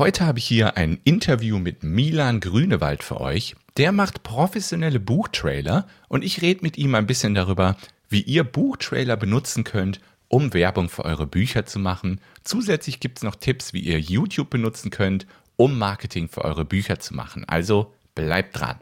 Heute 0.00 0.24
habe 0.24 0.38
ich 0.38 0.46
hier 0.46 0.78
ein 0.78 0.98
Interview 1.04 1.58
mit 1.58 1.82
Milan 1.82 2.40
Grünewald 2.40 3.02
für 3.02 3.20
euch. 3.20 3.54
Der 3.76 3.92
macht 3.92 4.22
professionelle 4.22 4.98
Buchtrailer 4.98 5.86
und 6.08 6.24
ich 6.24 6.40
rede 6.40 6.62
mit 6.62 6.78
ihm 6.78 6.94
ein 6.94 7.06
bisschen 7.06 7.34
darüber, 7.34 7.76
wie 8.08 8.22
ihr 8.22 8.44
Buchtrailer 8.44 9.18
benutzen 9.18 9.62
könnt, 9.62 10.00
um 10.28 10.54
Werbung 10.54 10.88
für 10.88 11.04
eure 11.04 11.26
Bücher 11.26 11.66
zu 11.66 11.78
machen. 11.78 12.22
Zusätzlich 12.44 13.00
gibt 13.00 13.18
es 13.18 13.24
noch 13.24 13.36
Tipps, 13.36 13.74
wie 13.74 13.80
ihr 13.80 14.00
YouTube 14.00 14.48
benutzen 14.48 14.88
könnt, 14.88 15.26
um 15.56 15.78
Marketing 15.78 16.30
für 16.30 16.46
eure 16.46 16.64
Bücher 16.64 16.98
zu 16.98 17.14
machen. 17.14 17.44
Also 17.46 17.92
bleibt 18.14 18.58
dran. 18.58 18.78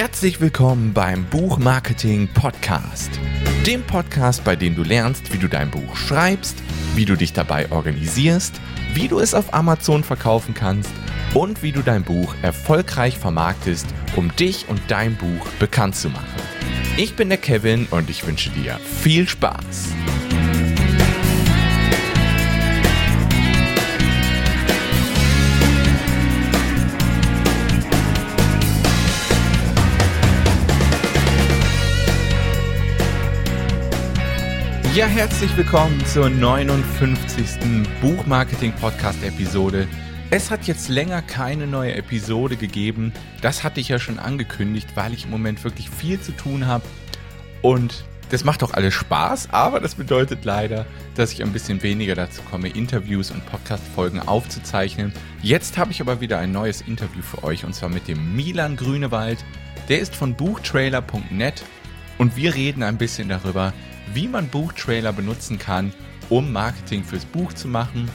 Herzlich 0.00 0.40
willkommen 0.40 0.94
beim 0.94 1.26
Buchmarketing 1.26 2.26
Podcast. 2.28 3.10
Dem 3.66 3.82
Podcast, 3.82 4.42
bei 4.44 4.56
dem 4.56 4.74
du 4.74 4.82
lernst, 4.82 5.30
wie 5.30 5.36
du 5.36 5.46
dein 5.46 5.70
Buch 5.70 5.94
schreibst, 5.94 6.56
wie 6.94 7.04
du 7.04 7.16
dich 7.16 7.34
dabei 7.34 7.70
organisierst, 7.70 8.62
wie 8.94 9.08
du 9.08 9.18
es 9.18 9.34
auf 9.34 9.52
Amazon 9.52 10.02
verkaufen 10.02 10.54
kannst 10.54 10.90
und 11.34 11.62
wie 11.62 11.72
du 11.72 11.82
dein 11.82 12.02
Buch 12.02 12.34
erfolgreich 12.40 13.18
vermarktest, 13.18 13.88
um 14.16 14.34
dich 14.36 14.70
und 14.70 14.80
dein 14.88 15.16
Buch 15.16 15.46
bekannt 15.58 15.96
zu 15.96 16.08
machen. 16.08 16.24
Ich 16.96 17.14
bin 17.14 17.28
der 17.28 17.36
Kevin 17.36 17.86
und 17.90 18.08
ich 18.08 18.26
wünsche 18.26 18.48
dir 18.48 18.80
viel 19.02 19.28
Spaß. 19.28 19.90
Ja, 34.92 35.06
herzlich 35.06 35.56
willkommen 35.56 36.04
zur 36.04 36.28
59. 36.28 37.46
Buchmarketing-Podcast-Episode. 38.02 39.86
Es 40.30 40.50
hat 40.50 40.66
jetzt 40.66 40.88
länger 40.88 41.22
keine 41.22 41.68
neue 41.68 41.94
Episode 41.94 42.56
gegeben. 42.56 43.12
Das 43.40 43.62
hatte 43.62 43.78
ich 43.78 43.88
ja 43.88 44.00
schon 44.00 44.18
angekündigt, 44.18 44.88
weil 44.96 45.14
ich 45.14 45.26
im 45.26 45.30
Moment 45.30 45.62
wirklich 45.62 45.88
viel 45.88 46.20
zu 46.20 46.32
tun 46.32 46.66
habe. 46.66 46.82
Und 47.62 48.02
das 48.30 48.42
macht 48.42 48.64
auch 48.64 48.72
alles 48.72 48.92
Spaß, 48.94 49.50
aber 49.52 49.78
das 49.78 49.94
bedeutet 49.94 50.44
leider, 50.44 50.86
dass 51.14 51.32
ich 51.32 51.40
ein 51.44 51.52
bisschen 51.52 51.84
weniger 51.84 52.16
dazu 52.16 52.42
komme, 52.50 52.68
Interviews 52.68 53.30
und 53.30 53.46
Podcast-Folgen 53.46 54.18
aufzuzeichnen. 54.18 55.12
Jetzt 55.40 55.78
habe 55.78 55.92
ich 55.92 56.00
aber 56.00 56.20
wieder 56.20 56.40
ein 56.40 56.50
neues 56.50 56.80
Interview 56.80 57.22
für 57.22 57.44
euch 57.44 57.64
und 57.64 57.76
zwar 57.76 57.90
mit 57.90 58.08
dem 58.08 58.34
Milan 58.34 58.74
Grünewald. 58.74 59.44
Der 59.88 60.00
ist 60.00 60.16
von 60.16 60.34
buchtrailer.net 60.34 61.62
und 62.20 62.36
wir 62.36 62.54
reden 62.54 62.82
ein 62.82 62.98
bisschen 62.98 63.30
darüber, 63.30 63.72
wie 64.12 64.28
man 64.28 64.48
Buchtrailer 64.48 65.10
benutzen 65.10 65.58
kann, 65.58 65.94
um 66.28 66.52
Marketing 66.52 67.02
fürs 67.02 67.24
Buch 67.24 67.54
zu 67.54 67.66
machen. 67.66 68.10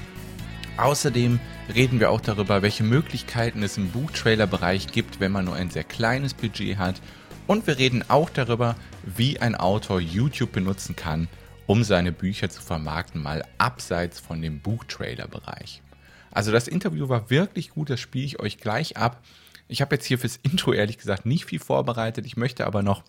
Außerdem 0.77 1.39
reden 1.73 1.99
wir 1.99 2.11
auch 2.11 2.21
darüber, 2.21 2.61
welche 2.61 2.83
Möglichkeiten 2.83 3.63
es 3.63 3.77
im 3.77 3.89
Buchtrailer-Bereich 3.89 4.91
gibt, 4.91 5.19
wenn 5.19 5.31
man 5.31 5.45
nur 5.45 5.55
ein 5.55 5.71
sehr 5.71 5.83
kleines 5.83 6.35
Budget 6.35 6.77
hat. 6.77 7.01
Und 7.47 7.65
wir 7.65 7.79
reden 7.79 8.05
auch 8.07 8.29
darüber, 8.29 8.75
wie 9.03 9.39
ein 9.39 9.55
Autor 9.55 9.99
YouTube 9.99 10.51
benutzen 10.51 10.95
kann, 10.95 11.27
um 11.65 11.83
seine 11.83 12.11
Bücher 12.11 12.51
zu 12.51 12.61
vermarkten, 12.61 13.23
mal 13.23 13.43
abseits 13.57 14.19
von 14.19 14.39
dem 14.39 14.59
Buchtrailer-Bereich. 14.59 15.81
Also 16.29 16.51
das 16.51 16.67
Interview 16.67 17.09
war 17.09 17.31
wirklich 17.31 17.71
gut, 17.71 17.89
das 17.89 18.01
spiele 18.01 18.25
ich 18.25 18.39
euch 18.39 18.59
gleich 18.59 18.97
ab. 18.97 19.23
Ich 19.67 19.81
habe 19.81 19.95
jetzt 19.95 20.05
hier 20.05 20.19
fürs 20.19 20.39
Intro 20.43 20.73
ehrlich 20.73 20.99
gesagt 20.99 21.25
nicht 21.25 21.45
viel 21.45 21.59
vorbereitet. 21.59 22.27
Ich 22.27 22.37
möchte 22.37 22.67
aber 22.67 22.83
noch 22.83 23.01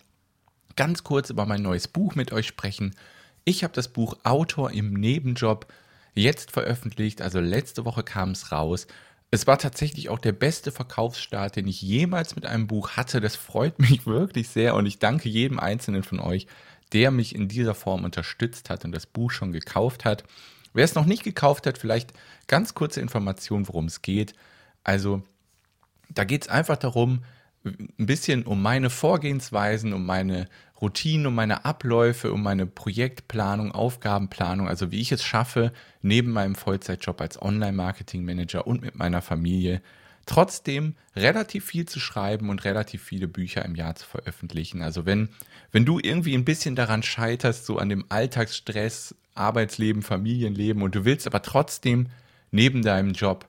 ganz 0.77 1.03
kurz 1.03 1.29
über 1.29 1.45
mein 1.45 1.61
neues 1.61 1.89
Buch 1.89 2.15
mit 2.15 2.31
euch 2.31 2.47
sprechen. 2.47 2.95
Ich 3.43 3.63
habe 3.63 3.73
das 3.73 3.89
Buch 3.89 4.17
Autor 4.23 4.71
im 4.71 4.93
Nebenjob 4.93 5.67
jetzt 6.13 6.51
veröffentlicht, 6.51 7.21
also 7.21 7.39
letzte 7.39 7.83
Woche 7.83 8.03
kam 8.03 8.31
es 8.31 8.51
raus. 8.51 8.87
Es 9.29 9.45
war 9.45 9.57
tatsächlich 9.57 10.07
auch 10.07 10.19
der 10.19 10.31
beste 10.31 10.71
Verkaufsstart, 10.71 11.57
den 11.57 11.67
ich 11.67 11.81
jemals 11.81 12.35
mit 12.35 12.45
einem 12.45 12.67
Buch 12.67 12.91
hatte. 12.91 13.19
Das 13.19 13.35
freut 13.35 13.79
mich 13.89 14.05
wirklich 14.05 14.47
sehr 14.47 14.75
und 14.75 14.85
ich 14.85 14.99
danke 14.99 15.27
jedem 15.27 15.59
Einzelnen 15.59 16.03
von 16.03 16.19
euch, 16.19 16.47
der 16.93 17.11
mich 17.11 17.35
in 17.35 17.49
dieser 17.49 17.75
Form 17.75 18.05
unterstützt 18.05 18.69
hat 18.69 18.85
und 18.85 18.93
das 18.93 19.05
Buch 19.05 19.31
schon 19.31 19.51
gekauft 19.51 20.05
hat. 20.05 20.23
Wer 20.73 20.85
es 20.85 20.95
noch 20.95 21.05
nicht 21.05 21.23
gekauft 21.23 21.65
hat, 21.65 21.77
vielleicht 21.77 22.13
ganz 22.47 22.73
kurze 22.73 23.01
Information, 23.01 23.67
worum 23.67 23.85
es 23.85 24.01
geht. 24.01 24.33
Also, 24.83 25.21
da 26.09 26.23
geht 26.23 26.43
es 26.43 26.47
einfach 26.49 26.77
darum, 26.77 27.23
ein 27.67 28.05
bisschen 28.05 28.43
um 28.43 28.61
meine 28.61 28.89
Vorgehensweisen, 28.89 29.93
um 29.93 30.05
meine 30.05 30.47
Routinen, 30.81 31.27
um 31.27 31.35
meine 31.35 31.65
Abläufe, 31.65 32.31
um 32.31 32.43
meine 32.43 32.65
Projektplanung, 32.65 33.71
Aufgabenplanung, 33.71 34.67
also 34.67 34.91
wie 34.91 35.01
ich 35.01 35.11
es 35.11 35.23
schaffe, 35.23 35.71
neben 36.01 36.31
meinem 36.31 36.55
Vollzeitjob 36.55 37.19
als 37.21 37.41
Online-Marketing-Manager 37.41 38.67
und 38.67 38.81
mit 38.81 38.95
meiner 38.95 39.21
Familie 39.21 39.81
trotzdem 40.27 40.95
relativ 41.15 41.65
viel 41.65 41.87
zu 41.87 41.99
schreiben 41.99 42.49
und 42.49 42.65
relativ 42.65 43.01
viele 43.01 43.27
Bücher 43.27 43.65
im 43.65 43.75
Jahr 43.75 43.95
zu 43.95 44.05
veröffentlichen. 44.05 44.81
Also 44.81 45.05
wenn, 45.05 45.29
wenn 45.71 45.85
du 45.85 45.99
irgendwie 45.99 46.35
ein 46.35 46.45
bisschen 46.45 46.75
daran 46.75 47.01
scheiterst, 47.01 47.65
so 47.65 47.77
an 47.77 47.89
dem 47.89 48.05
Alltagsstress, 48.09 49.15
Arbeitsleben, 49.33 50.01
Familienleben 50.01 50.81
und 50.81 50.95
du 50.95 51.05
willst 51.05 51.27
aber 51.27 51.41
trotzdem 51.41 52.07
neben 52.51 52.81
deinem 52.81 53.13
Job 53.13 53.47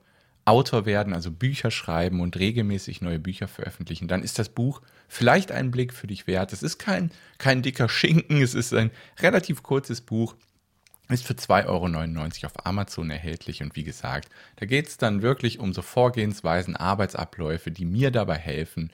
Autor 0.49 0.85
werden, 0.85 1.13
also 1.13 1.31
Bücher 1.31 1.71
schreiben 1.71 2.21
und 2.21 2.37
regelmäßig 2.37 3.01
neue 3.01 3.19
Bücher 3.19 3.47
veröffentlichen, 3.47 4.07
dann 4.07 4.23
ist 4.23 4.39
das 4.39 4.49
Buch 4.49 4.81
vielleicht 5.07 5.51
einen 5.51 5.71
Blick 5.71 5.93
für 5.93 6.07
dich 6.07 6.27
wert. 6.27 6.53
Es 6.53 6.63
ist 6.63 6.77
kein, 6.79 7.11
kein 7.37 7.61
dicker 7.61 7.87
Schinken, 7.87 8.41
es 8.41 8.55
ist 8.55 8.73
ein 8.73 8.91
relativ 9.19 9.63
kurzes 9.63 10.01
Buch, 10.01 10.35
ist 11.09 11.25
für 11.25 11.33
2,99 11.33 11.67
Euro 11.67 12.45
auf 12.45 12.65
Amazon 12.65 13.09
erhältlich 13.09 13.61
und 13.61 13.75
wie 13.75 13.83
gesagt, 13.83 14.29
da 14.57 14.65
geht 14.65 14.87
es 14.87 14.97
dann 14.97 15.21
wirklich 15.21 15.59
um 15.59 15.73
so 15.73 15.81
Vorgehensweisen, 15.81 16.75
Arbeitsabläufe, 16.75 17.71
die 17.71 17.85
mir 17.85 18.11
dabei 18.11 18.35
helfen, 18.35 18.91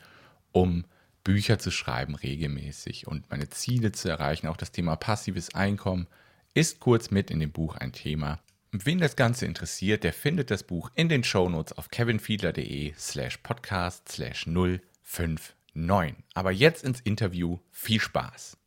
um 0.51 0.85
Bücher 1.23 1.59
zu 1.59 1.71
schreiben 1.71 2.15
regelmäßig 2.15 3.07
und 3.07 3.29
meine 3.29 3.49
Ziele 3.49 3.91
zu 3.91 4.09
erreichen. 4.09 4.47
Auch 4.47 4.57
das 4.57 4.71
Thema 4.71 4.95
passives 4.95 5.55
Einkommen 5.55 6.07
ist 6.53 6.79
kurz 6.79 7.11
mit 7.11 7.31
in 7.31 7.39
dem 7.39 7.51
Buch 7.51 7.75
ein 7.75 7.91
Thema. 7.91 8.39
Wen 8.83 8.99
das 8.99 9.15
Ganze 9.15 9.45
interessiert, 9.45 10.03
der 10.03 10.11
findet 10.11 10.51
das 10.51 10.63
Buch 10.63 10.91
in 10.95 11.07
den 11.07 11.23
Shownotes 11.23 11.77
auf 11.77 11.89
kevinfiedler.de 11.89 12.93
slash 12.97 13.37
podcast 13.37 14.09
slash 14.09 14.47
059. 14.47 15.55
Aber 16.33 16.51
jetzt 16.51 16.83
ins 16.83 16.99
Interview. 16.99 17.59
Viel 17.71 18.01
Spaß! 18.01 18.57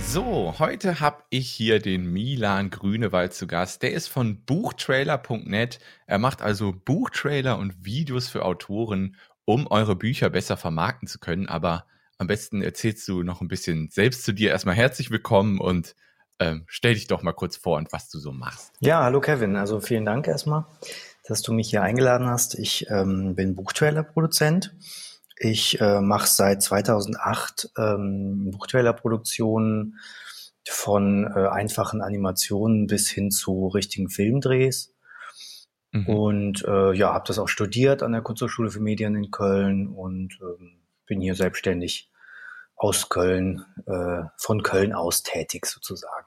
So, 0.00 0.56
heute 0.58 0.98
habe 0.98 1.22
ich 1.30 1.48
hier 1.48 1.78
den 1.78 2.12
Milan 2.12 2.70
Grünewald 2.70 3.34
zu 3.34 3.46
Gast. 3.46 3.82
Der 3.82 3.92
ist 3.92 4.08
von 4.08 4.42
buchtrailer.net. 4.44 5.78
Er 6.06 6.18
macht 6.18 6.42
also 6.42 6.72
Buchtrailer 6.72 7.56
und 7.56 7.84
Videos 7.84 8.28
für 8.28 8.44
Autoren, 8.44 9.16
um 9.44 9.68
eure 9.68 9.94
Bücher 9.94 10.28
besser 10.28 10.56
vermarkten 10.56 11.06
zu 11.06 11.20
können. 11.20 11.48
Aber 11.48 11.86
am 12.22 12.28
besten 12.28 12.62
erzählst 12.62 13.08
du 13.08 13.24
noch 13.24 13.40
ein 13.40 13.48
bisschen 13.48 13.88
selbst 13.90 14.22
zu 14.22 14.32
dir. 14.32 14.50
Erstmal 14.50 14.76
herzlich 14.76 15.10
willkommen 15.10 15.58
und 15.58 15.96
ähm, 16.38 16.62
stell 16.68 16.94
dich 16.94 17.08
doch 17.08 17.24
mal 17.24 17.32
kurz 17.32 17.56
vor 17.56 17.78
und 17.78 17.92
was 17.92 18.10
du 18.10 18.20
so 18.20 18.30
machst. 18.30 18.72
Ja, 18.78 19.02
hallo 19.02 19.20
Kevin. 19.20 19.56
Also 19.56 19.80
vielen 19.80 20.04
Dank 20.04 20.28
erstmal, 20.28 20.66
dass 21.26 21.42
du 21.42 21.52
mich 21.52 21.70
hier 21.70 21.82
eingeladen 21.82 22.28
hast. 22.28 22.54
Ich 22.54 22.86
ähm, 22.90 23.34
bin 23.34 23.56
Buchtrailer-Produzent. 23.56 24.72
Ich 25.36 25.80
äh, 25.80 26.00
mache 26.00 26.28
seit 26.28 26.62
2008 26.62 27.72
ähm, 27.76 28.52
Buchtrailer-Produktionen 28.52 29.98
von 30.68 31.24
äh, 31.24 31.48
einfachen 31.48 32.02
Animationen 32.02 32.86
bis 32.86 33.10
hin 33.10 33.32
zu 33.32 33.66
richtigen 33.66 34.08
Filmdrehs. 34.08 34.94
Mhm. 35.90 36.06
Und 36.06 36.64
äh, 36.68 36.92
ja, 36.92 37.14
habe 37.14 37.24
das 37.26 37.40
auch 37.40 37.48
studiert 37.48 38.04
an 38.04 38.12
der 38.12 38.22
Kunsthochschule 38.22 38.70
für 38.70 38.80
Medien 38.80 39.16
in 39.16 39.32
Köln 39.32 39.88
und 39.88 40.38
ähm, 40.40 40.78
bin 41.06 41.20
hier 41.20 41.34
selbstständig 41.34 42.11
aus 42.82 43.08
Köln, 43.08 43.64
äh, 43.86 44.24
von 44.36 44.64
Köln 44.64 44.92
aus 44.92 45.22
tätig 45.22 45.66
sozusagen. 45.66 46.26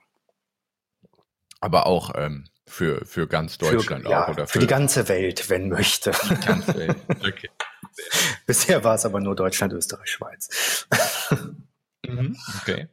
Aber 1.60 1.86
auch 1.86 2.12
ähm, 2.16 2.46
für, 2.66 3.06
für 3.06 3.28
ganz 3.28 3.57
Deutschland 3.57 4.06
für, 4.06 4.10
ja, 4.10 4.30
oder 4.30 4.48
für, 4.48 4.54
für, 4.54 4.60
die 4.60 4.68
ganze 4.68 5.10
Welt, 5.10 5.50
wenn 5.50 5.68
möchte. 5.68 6.12
Die 6.30 6.46
ganze 6.46 6.75
Welt. 6.75 6.96
Okay. 7.10 7.50
Bisher 8.46 8.86
war 8.86 8.96
es 8.96 9.06
aber 9.06 9.19
nur 9.19 9.36
Deutschland, 9.36 9.74
Österreich, 9.74 10.10
Schweiz. 10.10 10.88
Mhm, 12.07 12.38
okay. 12.62 12.88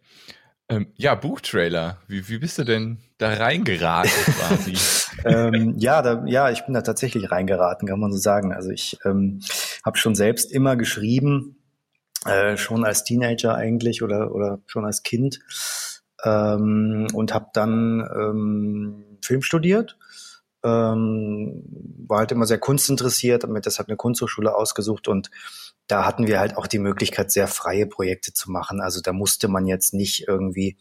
Ähm, 0.70 0.86
ja, 0.94 1.14
Buchtrailer. 1.14 1.98
Wie, 2.08 2.30
wie 2.30 2.38
bist 2.38 2.56
du 2.56 2.64
denn 2.64 2.96
da 3.18 3.34
reingeraten 3.34 4.10
quasi? 4.10 4.74
ähm, 5.26 5.74
ja, 5.76 6.00
da, 6.00 6.24
ja, 6.24 6.50
ich 6.50 6.64
bin 6.64 6.72
da 6.72 6.80
tatsächlich 6.80 7.30
reingeraten, 7.30 7.86
kann 7.86 8.00
man 8.00 8.10
so 8.10 8.16
sagen. 8.16 8.54
Also 8.54 8.70
ich 8.70 8.96
ähm, 9.04 9.42
habe 9.84 9.98
schon 9.98 10.14
selbst 10.14 10.50
immer 10.50 10.76
geschrieben, 10.76 11.61
äh, 12.26 12.56
schon 12.56 12.84
als 12.84 13.04
Teenager 13.04 13.54
eigentlich 13.54 14.02
oder, 14.02 14.34
oder 14.34 14.60
schon 14.66 14.84
als 14.84 15.02
Kind. 15.02 15.40
ähm, 16.24 17.08
und 17.12 17.34
habe 17.34 17.46
dann 17.52 18.00
ähm, 18.00 19.18
Film 19.22 19.42
studiert. 19.42 19.98
Ähm, 20.64 21.64
war 22.06 22.20
halt 22.20 22.30
immer 22.30 22.46
sehr 22.46 22.58
kunstinteressiert, 22.58 23.42
habe 23.42 23.52
mir 23.52 23.60
deshalb 23.60 23.88
eine 23.88 23.96
Kunsthochschule 23.96 24.54
ausgesucht 24.54 25.08
und 25.08 25.28
da 25.88 26.06
hatten 26.06 26.28
wir 26.28 26.38
halt 26.38 26.56
auch 26.56 26.68
die 26.68 26.78
Möglichkeit, 26.78 27.32
sehr 27.32 27.48
freie 27.48 27.86
Projekte 27.86 28.32
zu 28.32 28.50
machen. 28.52 28.80
Also 28.80 29.00
da 29.00 29.12
musste 29.12 29.48
man 29.48 29.66
jetzt 29.66 29.92
nicht 29.92 30.28
irgendwie 30.28 30.76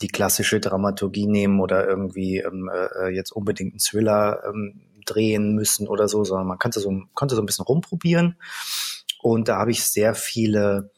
die 0.00 0.08
klassische 0.08 0.60
Dramaturgie 0.60 1.26
nehmen 1.26 1.60
oder 1.60 1.86
irgendwie 1.86 2.38
ähm, 2.38 2.70
äh, 2.72 3.08
jetzt 3.08 3.32
unbedingt 3.32 3.72
einen 3.72 3.80
Thriller 3.80 4.42
ähm, 4.46 4.80
drehen 5.04 5.54
müssen 5.54 5.88
oder 5.88 6.08
so, 6.08 6.24
sondern 6.24 6.46
man 6.46 6.58
konnte 6.58 6.80
so, 6.80 7.02
konnte 7.14 7.34
so 7.34 7.42
ein 7.42 7.46
bisschen 7.46 7.64
rumprobieren. 7.64 8.36
Und 9.20 9.48
da 9.48 9.58
habe 9.58 9.70
ich 9.70 9.84
sehr 9.84 10.14
viele 10.14 10.90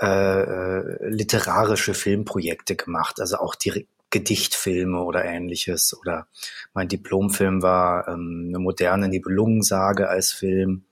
äh, 0.00 0.06
äh, 0.06 1.08
literarische 1.08 1.94
Filmprojekte 1.94 2.74
gemacht, 2.74 3.20
also 3.20 3.36
auch 3.36 3.54
die 3.54 3.86
Gedichtfilme 4.10 5.02
oder 5.02 5.24
ähnliches. 5.24 5.96
Oder 5.98 6.26
mein 6.74 6.88
Diplomfilm 6.88 7.62
war 7.62 8.08
ähm, 8.08 8.46
eine 8.48 8.58
moderne 8.58 9.08
Nibelungensage 9.08 10.08
als 10.08 10.32
Film. 10.32 10.84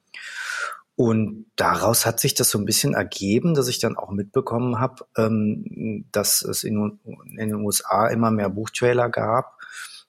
Und 0.95 1.47
daraus 1.57 2.07
hat 2.07 2.19
sich 2.21 2.35
das 2.35 2.51
so 2.51 2.59
ein 2.59 2.65
bisschen 2.65 2.95
ergeben, 2.95 3.55
dass 3.55 3.69
ich 3.69 3.79
dann 3.79 3.97
auch 3.97 4.11
mitbekommen 4.11 4.81
habe, 4.81 5.07
ähm, 5.17 6.05
dass 6.13 6.43
es 6.43 6.65
in, 6.65 6.99
in, 7.37 7.51
den 7.51 7.55
USA 7.55 8.09
immer 8.09 8.31
mehr 8.31 8.51
Buchtrailer 8.51 9.09
gab 9.09 9.58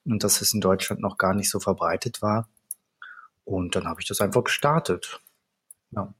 und 0.05 0.23
dass 0.23 0.41
es 0.41 0.53
in 0.53 0.61
Deutschland 0.61 1.01
noch 1.01 1.17
gar 1.17 1.33
nicht 1.33 1.49
so 1.49 1.59
verbreitet 1.59 2.21
war. 2.21 2.49
Und 3.45 3.75
dann 3.75 3.87
habe 3.87 4.01
ich 4.01 4.07
das 4.07 4.21
einfach 4.21 4.43
gestartet. 4.43 5.21
Ja. 5.91 6.13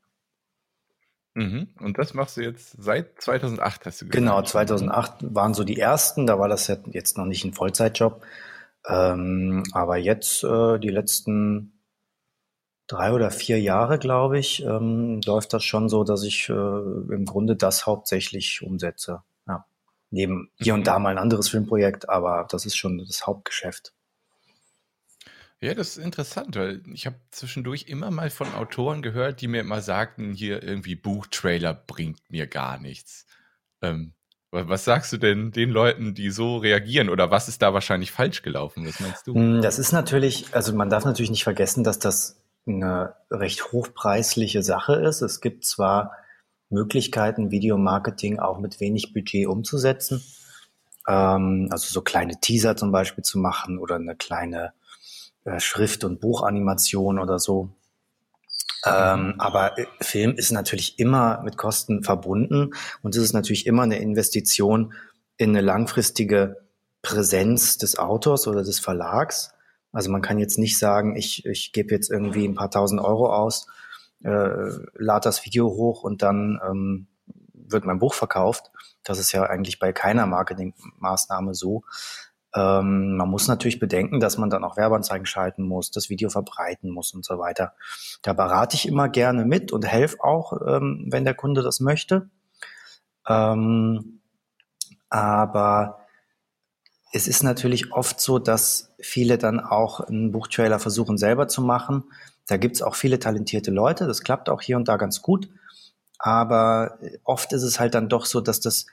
Mhm. 1.36 1.70
Und 1.80 1.98
das 1.98 2.14
machst 2.14 2.38
du 2.38 2.42
jetzt 2.42 2.76
seit 2.78 3.22
2008, 3.22 3.86
hast 3.86 4.02
du 4.02 4.06
gesagt? 4.06 4.12
Genau, 4.12 4.42
2008 4.42 5.36
waren 5.36 5.54
so 5.54 5.64
die 5.64 5.80
ersten. 5.80 6.26
Da 6.26 6.40
war 6.40 6.50
das 6.50 6.68
jetzt 6.68 7.18
noch 7.18 7.26
nicht 7.26 7.46
ein 7.46 7.54
Vollzeitjob. 7.54 8.24
Ähm, 8.88 9.64
aber 9.74 9.98
jetzt, 9.98 10.44
äh, 10.44 10.80
die 10.80 10.90
letzten 10.90 11.80
drei 12.88 13.14
oder 13.14 13.30
vier 13.30 13.62
Jahre, 13.62 14.00
glaube 14.00 14.40
ich, 14.40 14.64
ähm, 14.64 15.22
läuft 15.26 15.54
das 15.54 15.64
schon 15.64 15.90
so, 15.90 16.04
dass 16.04 16.24
ich 16.24 16.50
äh, 16.50 16.54
im 16.54 17.26
Grunde 17.26 17.56
das 17.56 17.86
hauptsächlich 17.86 18.62
umsetze. 18.64 19.22
Neben 20.12 20.52
hier 20.58 20.74
und 20.74 20.82
mhm. 20.82 20.86
da 20.86 21.00
mal 21.00 21.10
ein 21.10 21.18
anderes 21.18 21.50
Filmprojekt, 21.50 22.10
aber 22.10 22.48
das 22.50 22.66
ist 22.66 22.76
schon 22.76 22.98
das 22.98 23.28
Hauptgeschäft. 23.28 23.94
Ja, 25.62 25.74
das 25.74 25.98
ist 25.98 26.04
interessant, 26.04 26.56
weil 26.56 26.82
ich 26.94 27.06
habe 27.06 27.18
zwischendurch 27.32 27.86
immer 27.88 28.12
mal 28.12 28.30
von 28.30 28.54
Autoren 28.54 29.02
gehört, 29.02 29.42
die 29.42 29.48
mir 29.48 29.60
immer 29.60 29.82
sagten, 29.82 30.34
hier 30.34 30.64
irgendwie 30.64 30.96
Buchtrailer 30.96 31.74
bringt 31.74 32.22
mir 32.30 32.48
gar 32.48 32.80
nichts. 32.80 33.26
Ähm, 33.82 34.14
was 34.52 34.86
sagst 34.86 35.14
du 35.14 35.18
denn 35.18 35.52
den 35.52 35.70
Leuten, 35.70 36.16
die 36.16 36.32
so 36.32 36.58
reagieren 36.58 37.10
oder 37.10 37.30
was 37.30 37.48
ist 37.50 37.62
da 37.62 37.74
wahrscheinlich 37.74 38.12
falsch 38.12 38.42
gelaufen? 38.42 38.88
Was 38.88 39.00
meinst 39.00 39.28
du? 39.28 39.36
Hm, 39.36 39.62
das 39.62 39.78
ist 39.78 39.92
natürlich, 39.92 40.48
also 40.54 40.74
man 40.74 40.90
darf 40.90 41.06
natürlich 41.06 41.30
nicht 41.30 41.44
vergessen, 41.44 41.84
dass 41.84 42.00
das 42.00 42.42
eine 42.66 43.16
recht 43.30 43.72
hochpreisliche 43.72 44.64
Sache 44.64 44.96
ist. 44.96 45.22
Es 45.22 45.42
gibt 45.42 45.66
zwar 45.66 46.14
Möglichkeiten, 46.70 47.52
Videomarketing 47.52 48.40
auch 48.40 48.60
mit 48.60 48.80
wenig 48.80 49.14
Budget 49.14 49.48
umzusetzen, 49.48 50.24
ähm, 51.08 51.70
also 51.72 51.88
so 51.92 52.02
kleine 52.02 52.40
Teaser 52.40 52.76
zum 52.76 52.92
Beispiel 52.92 53.24
zu 53.24 53.40
machen 53.40 53.80
oder 53.80 53.96
eine 53.96 54.16
kleine 54.16 54.74
äh, 55.46 55.60
Schrift- 55.60 56.04
und 56.04 56.20
Buchanimation 56.20 57.20
oder 57.20 57.40
so. 57.40 57.70
Ähm, 58.86 59.36
aber 59.38 59.78
äh, 59.78 59.86
Film 60.00 60.36
ist 60.36 60.52
natürlich 60.52 61.00
immer 61.00 61.42
mit 61.44 61.58
Kosten 61.58 62.04
verbunden 62.04 62.72
und 63.02 63.16
es 63.16 63.24
ist 63.24 63.34
natürlich 63.34 63.66
immer 63.66 63.84
eine 63.84 64.00
Investition 64.00 64.94
in 65.38 65.50
eine 65.50 65.62
langfristige 65.62 66.58
Präsenz 67.02 67.78
des 67.78 67.98
Autors 67.98 68.48
oder 68.48 68.64
des 68.64 68.80
Verlags. 68.80 69.54
Also 69.92 70.12
man 70.12 70.22
kann 70.22 70.40
jetzt 70.40 70.58
nicht 70.58 70.78
sagen, 70.78 71.16
ich, 71.16 71.46
ich 71.46 71.72
gebe 71.72 71.94
jetzt 71.94 72.12
irgendwie 72.12 72.48
ein 72.48 72.56
paar 72.56 72.70
tausend 72.70 73.02
Euro 73.02 73.34
aus, 73.34 73.68
äh, 74.24 74.70
lade 74.96 75.24
das 75.24 75.46
Video 75.46 75.68
hoch 75.68 76.04
und 76.04 76.22
dann 76.22 76.60
ähm, 76.68 77.08
wird 77.54 77.86
mein 77.86 78.00
Buch 78.00 78.14
verkauft. 78.14 78.72
Das 79.04 79.20
ist 79.20 79.32
ja 79.32 79.44
eigentlich 79.44 79.80
bei 79.80 79.94
keiner 79.94 80.26
Marketingmaßnahme 80.26 81.54
so. 81.54 81.84
Ähm, 82.56 83.16
man 83.16 83.30
muss 83.30 83.48
natürlich 83.48 83.80
bedenken, 83.80 84.20
dass 84.20 84.38
man 84.38 84.50
dann 84.50 84.64
auch 84.64 84.76
Werbeanzeigen 84.76 85.26
schalten 85.26 85.64
muss, 85.64 85.92
das 85.92 86.10
Video 86.10 86.30
verbreiten 86.30 86.90
muss 86.90 87.14
und 87.14 87.24
so 87.24 87.38
weiter. 87.38 87.74
Da 88.24 88.34
berate 88.34 88.76
ich 88.76 88.88
immer 88.88 89.08
gerne 89.08 89.46
mit 89.46 89.72
und 89.72 89.86
helfe 89.86 90.18
auch, 90.24 90.54
ähm, 90.66 91.08
wenn 91.10 91.26
der 91.26 91.36
Kunde 91.36 91.62
das 91.62 91.80
möchte. 91.80 92.30
Ähm, 93.28 94.22
aber 95.10 95.99
es 97.12 97.28
ist 97.28 97.44
natürlich 97.44 97.92
oft 97.92 98.20
so, 98.20 98.40
dass 98.40 98.94
viele 99.00 99.38
dann 99.38 99.60
auch 99.60 100.00
einen 100.00 100.32
Buchtrailer 100.32 100.80
versuchen 100.80 101.18
selber 101.18 101.48
zu 101.48 101.62
machen. 101.62 102.04
Da 102.48 102.58
gibt's 102.58 102.82
auch 102.82 102.96
viele 102.96 103.20
talentierte 103.20 103.72
Leute, 103.72 104.08
das 104.08 104.22
klappt 104.22 104.50
auch 104.50 104.62
hier 104.62 104.78
und 104.78 104.88
da 104.88 104.98
ganz 104.98 105.22
gut. 105.22 105.50
Aber 106.18 107.00
oft 107.24 107.54
ist 107.54 107.64
es 107.64 107.80
halt 107.80 107.94
dann 107.94 108.10
doch 108.10 108.26
so, 108.26 108.42
dass 108.42 108.60
das 108.60 108.86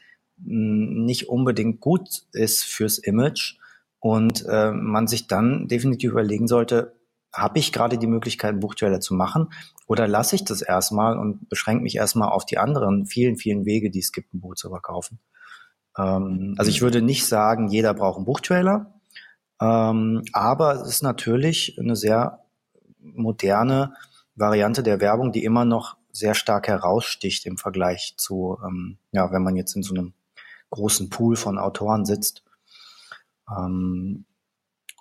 hm, 0.42 1.04
nicht 1.04 1.28
unbedingt 1.28 1.80
gut 1.80 2.24
ist 2.32 2.64
fürs 2.64 2.98
Image 2.98 3.58
und 4.00 4.44
äh, 4.46 4.70
man 4.70 5.08
sich 5.08 5.26
dann 5.26 5.68
definitiv 5.68 6.12
überlegen 6.12 6.46
sollte, 6.46 6.94
habe 7.32 7.58
ich 7.58 7.72
gerade 7.72 7.98
die 7.98 8.06
Möglichkeit, 8.06 8.50
einen 8.50 8.60
Buchtrailer 8.60 9.00
zu 9.00 9.14
machen 9.14 9.48
oder 9.86 10.08
lasse 10.08 10.36
ich 10.36 10.44
das 10.44 10.62
erstmal 10.62 11.18
und 11.18 11.48
beschränke 11.48 11.82
mich 11.82 11.96
erstmal 11.96 12.30
auf 12.30 12.46
die 12.46 12.58
anderen 12.58 13.06
vielen, 13.06 13.36
vielen 13.36 13.66
Wege, 13.66 13.90
die 13.90 13.98
es 13.98 14.12
gibt, 14.12 14.32
ein 14.32 14.40
Buch 14.40 14.54
zu 14.54 14.70
verkaufen. 14.70 15.18
Ähm, 15.96 16.54
also 16.58 16.70
ich 16.70 16.82
würde 16.82 17.02
nicht 17.02 17.26
sagen, 17.26 17.68
jeder 17.68 17.94
braucht 17.94 18.16
einen 18.16 18.26
Buchtrailer, 18.26 18.94
ähm, 19.60 20.22
aber 20.32 20.74
es 20.74 20.88
ist 20.88 21.02
natürlich 21.02 21.78
eine 21.78 21.96
sehr 21.96 22.40
moderne 22.98 23.94
Variante 24.34 24.82
der 24.82 25.00
Werbung, 25.00 25.32
die 25.32 25.44
immer 25.44 25.64
noch 25.64 25.96
sehr 26.12 26.34
stark 26.34 26.68
heraussticht 26.68 27.46
im 27.46 27.58
Vergleich 27.58 28.14
zu, 28.16 28.58
ähm, 28.64 28.98
ja, 29.12 29.32
wenn 29.32 29.42
man 29.42 29.56
jetzt 29.56 29.76
in 29.76 29.82
so 29.82 29.94
einem 29.94 30.14
großen 30.70 31.10
Pool 31.10 31.36
von 31.36 31.58
Autoren 31.58 32.04
sitzt. 32.04 32.42
Ähm, 33.50 34.24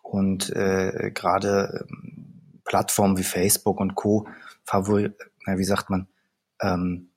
und 0.03 0.49
äh, 0.51 1.11
gerade 1.13 1.87
ähm, 1.89 2.61
Plattformen 2.63 3.17
wie 3.17 3.23
Facebook 3.23 3.79
und 3.79 3.95
Co. 3.95 4.27
favori, 4.63 5.11
na, 5.45 5.57
wie 5.57 5.63
sagt 5.63 5.89
man, 5.89 6.07
ähm, 6.61 7.09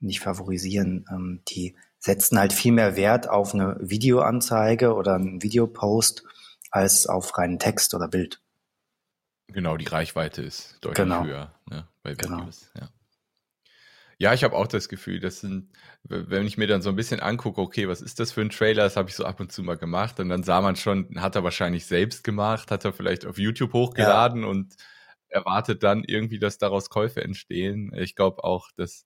nicht 0.00 0.20
favorisieren, 0.20 1.06
ähm, 1.10 1.42
die 1.48 1.76
setzen 2.04 2.38
halt 2.38 2.52
viel 2.52 2.72
mehr 2.72 2.96
Wert 2.96 3.30
auf 3.30 3.54
eine 3.54 3.78
Videoanzeige 3.80 4.94
oder 4.94 5.14
einen 5.14 5.42
Videopost 5.42 6.22
als 6.70 7.06
auf 7.06 7.38
reinen 7.38 7.58
Text 7.58 7.94
oder 7.94 8.08
Bild. 8.08 8.42
Genau, 9.48 9.78
die 9.78 9.86
Reichweite 9.86 10.42
ist 10.42 10.76
deutlich 10.82 11.02
genau. 11.02 11.24
höher 11.24 11.54
ne, 11.70 11.88
bei 12.02 12.14
genau. 12.14 12.40
Videos. 12.40 12.70
Genau. 12.74 12.86
Ja. 12.86 12.92
Ja, 14.18 14.32
ich 14.32 14.44
habe 14.44 14.54
auch 14.54 14.66
das 14.66 14.88
Gefühl, 14.88 15.18
das 15.18 15.40
sind, 15.40 15.72
wenn 16.04 16.46
ich 16.46 16.56
mir 16.56 16.66
dann 16.66 16.82
so 16.82 16.90
ein 16.90 16.96
bisschen 16.96 17.20
angucke, 17.20 17.60
okay, 17.60 17.88
was 17.88 18.00
ist 18.00 18.20
das 18.20 18.32
für 18.32 18.42
ein 18.42 18.50
Trailer, 18.50 18.84
das 18.84 18.96
habe 18.96 19.08
ich 19.08 19.16
so 19.16 19.24
ab 19.24 19.40
und 19.40 19.50
zu 19.50 19.62
mal 19.62 19.76
gemacht 19.76 20.20
und 20.20 20.28
dann 20.28 20.44
sah 20.44 20.60
man 20.60 20.76
schon, 20.76 21.20
hat 21.20 21.34
er 21.34 21.42
wahrscheinlich 21.42 21.86
selbst 21.86 22.22
gemacht, 22.22 22.70
hat 22.70 22.84
er 22.84 22.92
vielleicht 22.92 23.26
auf 23.26 23.38
YouTube 23.38 23.72
hochgeladen 23.72 24.42
ja. 24.42 24.48
und 24.48 24.76
erwartet 25.28 25.82
dann 25.82 26.04
irgendwie, 26.04 26.38
dass 26.38 26.58
daraus 26.58 26.90
Käufe 26.90 27.24
entstehen. 27.24 27.92
Ich 27.94 28.14
glaube 28.14 28.44
auch, 28.44 28.70
dass 28.76 29.04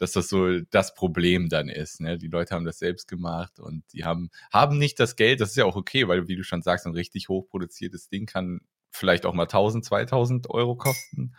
dass 0.00 0.12
das 0.12 0.28
so 0.28 0.60
das 0.70 0.94
Problem 0.94 1.50
dann 1.50 1.68
ist. 1.68 2.00
Ne? 2.00 2.16
Die 2.16 2.28
Leute 2.28 2.54
haben 2.54 2.64
das 2.64 2.78
selbst 2.78 3.06
gemacht 3.06 3.60
und 3.60 3.84
die 3.92 4.04
haben, 4.04 4.30
haben 4.50 4.78
nicht 4.78 4.98
das 4.98 5.14
Geld, 5.14 5.40
das 5.40 5.50
ist 5.50 5.56
ja 5.56 5.66
auch 5.66 5.76
okay, 5.76 6.08
weil, 6.08 6.26
wie 6.26 6.36
du 6.36 6.42
schon 6.42 6.62
sagst, 6.62 6.86
ein 6.86 6.94
richtig 6.94 7.28
hochproduziertes 7.28 8.08
Ding 8.08 8.24
kann 8.24 8.62
vielleicht 8.90 9.26
auch 9.26 9.34
mal 9.34 9.42
1000, 9.42 9.84
2000 9.84 10.48
Euro 10.48 10.74
kosten. 10.74 11.34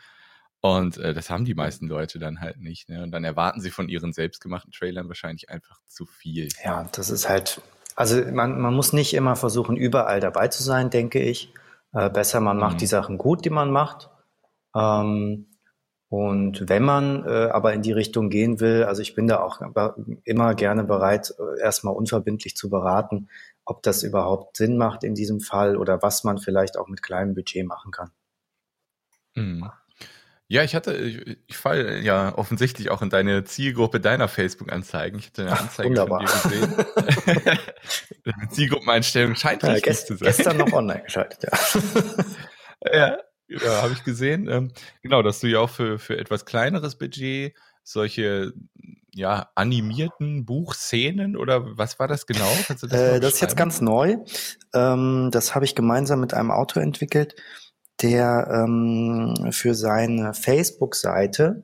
Und 0.62 0.98
äh, 0.98 1.16
das 1.16 1.32
haben 1.32 1.44
die 1.44 1.56
meisten 1.56 1.88
Leute 1.88 2.20
dann 2.20 2.40
halt 2.40 2.60
nicht. 2.60 2.88
Ne? 2.88 3.02
Und 3.02 3.10
dann 3.12 3.24
erwarten 3.24 3.62
sie 3.62 3.72
von 3.72 3.90
ihren 3.90 4.14
selbstgemachten 4.14 4.72
Trailern 4.72 5.08
wahrscheinlich 5.08 5.50
einfach 5.50 5.80
zu 5.88 6.06
viel. 6.06 6.50
Ja, 6.64 6.88
das 6.92 7.10
ist 7.10 7.28
halt, 7.28 7.62
also 7.96 8.24
man, 8.32 8.62
man 8.62 8.76
muss 8.76 8.94
nicht 8.94 9.16
immer 9.16 9.36
versuchen, 9.36 9.76
überall 9.76 10.20
dabei 10.20 10.50
zu 10.50 10.62
sein, 10.62 10.92
denke 10.92 11.20
ich. 11.20 11.52
Äh, 11.94 12.12
besser, 12.12 12.42
man 12.42 12.58
macht 12.58 12.76
mhm. 12.76 12.80
die 12.80 12.86
Sachen 12.86 13.18
gut, 13.18 13.44
die 13.44 13.50
man 13.50 13.72
macht. 13.72 14.12
Ähm, 14.76 15.48
und 16.12 16.68
wenn 16.68 16.84
man 16.84 17.26
äh, 17.26 17.48
aber 17.54 17.72
in 17.72 17.84
die 17.84 17.94
Richtung 17.94 18.30
gehen 18.30 18.60
will, 18.60 18.84
also 18.84 19.02
ich 19.02 19.16
bin 19.16 19.28
da 19.28 19.40
auch 19.40 19.62
immer 20.26 20.56
gerne 20.56 20.84
bereit, 20.84 21.34
äh, 21.40 21.62
erstmal 21.62 21.96
unverbindlich 21.96 22.58
zu 22.58 22.70
beraten, 22.70 23.30
ob 23.64 23.82
das 23.82 24.04
überhaupt 24.04 24.58
Sinn 24.58 24.76
macht 24.76 25.06
in 25.06 25.16
diesem 25.16 25.40
Fall 25.40 25.78
oder 25.78 26.02
was 26.02 26.26
man 26.26 26.38
vielleicht 26.38 26.78
auch 26.78 26.90
mit 26.90 27.02
kleinem 27.02 27.34
Budget 27.34 27.66
machen 27.66 27.94
kann. 27.94 28.12
Mhm. 29.36 29.72
Ja, 30.50 30.64
ich 30.64 30.76
hatte, 30.76 30.98
ich, 30.98 31.38
ich 31.48 31.56
falle 31.56 32.00
ja 32.02 32.38
offensichtlich 32.38 32.92
auch 32.92 33.02
in 33.02 33.10
deine 33.10 33.46
Zielgruppe 33.46 34.02
deiner 34.02 34.28
Facebook-Anzeigen. 34.28 35.18
Ich 35.18 35.28
hatte 35.28 35.44
eine 35.44 35.58
Anzeige 35.58 36.02
Ach, 36.02 36.08
von 36.10 36.26
dir 36.26 36.50
gesehen. 36.50 37.58
Zielgruppeneinstellung 38.50 39.36
scheint 39.36 39.64
ja, 39.64 39.70
richtig 39.70 39.96
zu 39.96 40.18
sein. 40.18 40.26
Gestern 40.26 40.58
noch 40.58 40.74
online 40.74 41.04
geschaltet, 41.04 41.44
ja. 41.44 42.94
ja, 42.94 43.18
ja, 43.52 43.82
habe 43.82 43.94
ich 43.94 44.04
gesehen. 44.04 44.48
Ähm, 44.50 44.72
genau, 45.02 45.22
dass 45.22 45.40
du 45.40 45.48
ja 45.48 45.60
auch 45.60 45.70
für, 45.70 46.00
für 46.00 46.18
etwas 46.18 46.46
kleineres 46.46 46.98
Budget 46.98 47.56
solche 47.84 48.54
ja, 49.14 49.50
animierten 49.56 50.46
Buchszenen 50.46 51.36
oder 51.36 51.78
was 51.78 52.00
war 52.00 52.08
das 52.08 52.26
genau? 52.26 52.52
Das, 52.68 52.84
äh, 52.84 53.20
das, 53.20 53.34
ist 53.34 53.42
jetzt 53.42 53.58
ganz 53.58 53.82
neu. 53.82 54.18
Ähm, 54.74 55.30
das 55.32 55.54
habe 55.54 55.66
ich 55.66 55.76
gemeinsam 55.76 56.22
mit 56.22 56.34
einem 56.34 56.52
Autor 56.52 56.82
entwickelt, 56.82 57.36
der 58.02 58.48
ähm, 58.52 59.50
für 59.52 59.76
seine 59.76 60.34
Facebook-Seite 60.34 61.64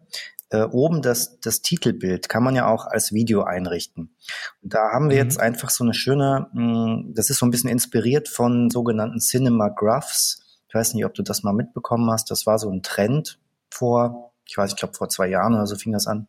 äh, 0.50 0.64
oben 0.64 1.02
das, 1.02 1.40
das 1.40 1.62
Titelbild 1.62 2.30
kann 2.30 2.44
man 2.44 2.56
ja 2.56 2.68
auch 2.68 2.86
als 2.86 3.14
Video 3.14 3.44
einrichten. 3.44 4.16
Und 4.62 4.74
da 4.74 4.92
haben 4.94 5.10
wir 5.10 5.18
mhm. 5.18 5.24
jetzt 5.24 5.40
einfach 5.40 5.70
so 5.70 5.84
eine 5.84 5.94
schöne, 5.94 6.48
mh, 6.54 6.86
hm, 6.86 7.14
das 7.14 7.30
ist 7.30 7.40
so 7.40 7.46
ein 7.46 7.52
bisschen 7.52 7.70
inspiriert 7.70 8.30
von 8.30 8.70
sogenannten 8.70 9.20
Cinema 9.20 9.70
Graphs. 9.70 10.44
Ich 10.68 10.74
weiß 10.74 10.94
nicht, 10.94 11.06
ob 11.06 11.14
du 11.14 11.24
das 11.24 11.44
mal 11.44 11.54
mitbekommen 11.54 12.10
hast. 12.12 12.30
Das 12.32 12.46
war 12.46 12.60
so 12.60 12.70
ein 12.70 12.84
Trend 12.84 13.40
vor, 13.70 14.34
ich 14.46 14.58
weiß, 14.58 14.72
ich 14.72 14.78
glaube 14.78 14.94
vor 14.94 15.10
zwei 15.10 15.28
Jahren 15.28 15.54
oder 15.54 15.68
so 15.68 15.76
fing 15.76 15.94
das 15.94 16.08
an, 16.08 16.28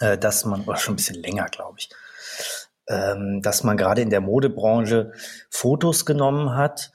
äh, 0.00 0.18
dass 0.18 0.44
man, 0.44 0.62
oder 0.62 0.76
schon 0.76 0.94
ein 0.94 0.96
bisschen 0.96 1.22
länger, 1.22 1.46
glaube 1.46 1.76
ich, 1.78 1.90
ähm, 2.88 3.42
dass 3.42 3.64
man 3.64 3.76
gerade 3.76 4.02
in 4.02 4.10
der 4.10 4.20
Modebranche 4.20 5.12
Fotos 5.50 6.06
genommen 6.06 6.54
hat, 6.54 6.92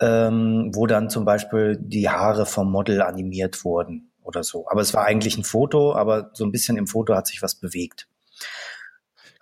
ähm, 0.00 0.70
wo 0.74 0.86
dann 0.86 1.10
zum 1.10 1.24
Beispiel 1.24 1.78
die 1.80 2.08
Haare 2.08 2.46
vom 2.46 2.70
Model 2.70 3.02
animiert 3.02 3.64
wurden 3.64 4.12
oder 4.22 4.42
so. 4.42 4.68
Aber 4.68 4.80
es 4.80 4.94
war 4.94 5.04
eigentlich 5.04 5.36
ein 5.36 5.44
Foto, 5.44 5.94
aber 5.94 6.30
so 6.32 6.44
ein 6.44 6.52
bisschen 6.52 6.76
im 6.76 6.86
Foto 6.86 7.14
hat 7.14 7.26
sich 7.26 7.42
was 7.42 7.54
bewegt. 7.54 8.08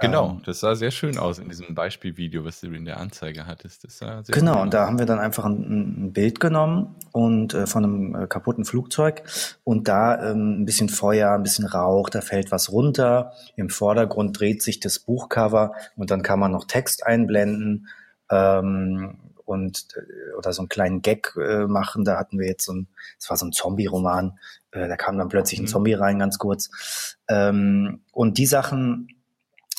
Genau, 0.00 0.30
ähm, 0.30 0.42
das 0.46 0.60
sah 0.60 0.74
sehr 0.74 0.90
schön 0.90 1.18
aus 1.18 1.38
in 1.38 1.48
diesem 1.48 1.74
Beispielvideo, 1.74 2.44
was 2.44 2.60
du 2.60 2.68
in 2.68 2.86
der 2.86 2.98
Anzeige 2.98 3.46
hattest. 3.46 3.84
Das 3.84 3.98
sah 3.98 4.22
sehr 4.22 4.34
genau, 4.34 4.62
und 4.62 4.72
da 4.72 4.86
haben 4.86 4.98
wir 4.98 5.06
dann 5.06 5.18
einfach 5.18 5.44
ein, 5.44 6.06
ein 6.06 6.12
Bild 6.12 6.40
genommen 6.40 6.96
und 7.12 7.52
äh, 7.52 7.66
von 7.66 7.84
einem 7.84 8.14
äh, 8.14 8.26
kaputten 8.26 8.64
Flugzeug 8.64 9.22
und 9.62 9.88
da 9.88 10.30
ähm, 10.30 10.62
ein 10.62 10.64
bisschen 10.64 10.88
Feuer, 10.88 11.32
ein 11.32 11.42
bisschen 11.42 11.66
Rauch, 11.66 12.08
da 12.08 12.22
fällt 12.22 12.50
was 12.50 12.72
runter. 12.72 13.32
Im 13.56 13.68
Vordergrund 13.68 14.40
dreht 14.40 14.62
sich 14.62 14.80
das 14.80 14.98
Buchcover 14.98 15.72
und 15.96 16.10
dann 16.10 16.22
kann 16.22 16.40
man 16.40 16.52
noch 16.52 16.64
Text 16.64 17.06
einblenden. 17.06 17.88
Ähm, 18.30 19.18
und 19.50 19.88
äh, 19.96 20.36
oder 20.38 20.52
so 20.52 20.62
einen 20.62 20.68
kleinen 20.68 21.02
Gag 21.02 21.34
äh, 21.36 21.66
machen. 21.66 22.04
Da 22.04 22.16
hatten 22.16 22.38
wir 22.38 22.46
jetzt 22.46 22.64
so 22.64 22.72
ein, 22.72 22.88
es 23.18 23.28
war 23.28 23.36
so 23.36 23.46
ein 23.46 23.52
Zombie-Roman, 23.52 24.38
äh, 24.70 24.88
da 24.88 24.96
kam 24.96 25.18
dann 25.18 25.28
plötzlich 25.28 25.58
ein 25.60 25.64
mhm. 25.64 25.68
Zombie 25.68 25.94
rein, 25.94 26.20
ganz 26.20 26.38
kurz. 26.38 27.16
Ähm, 27.28 28.02
und 28.12 28.38
die 28.38 28.46
Sachen 28.46 29.08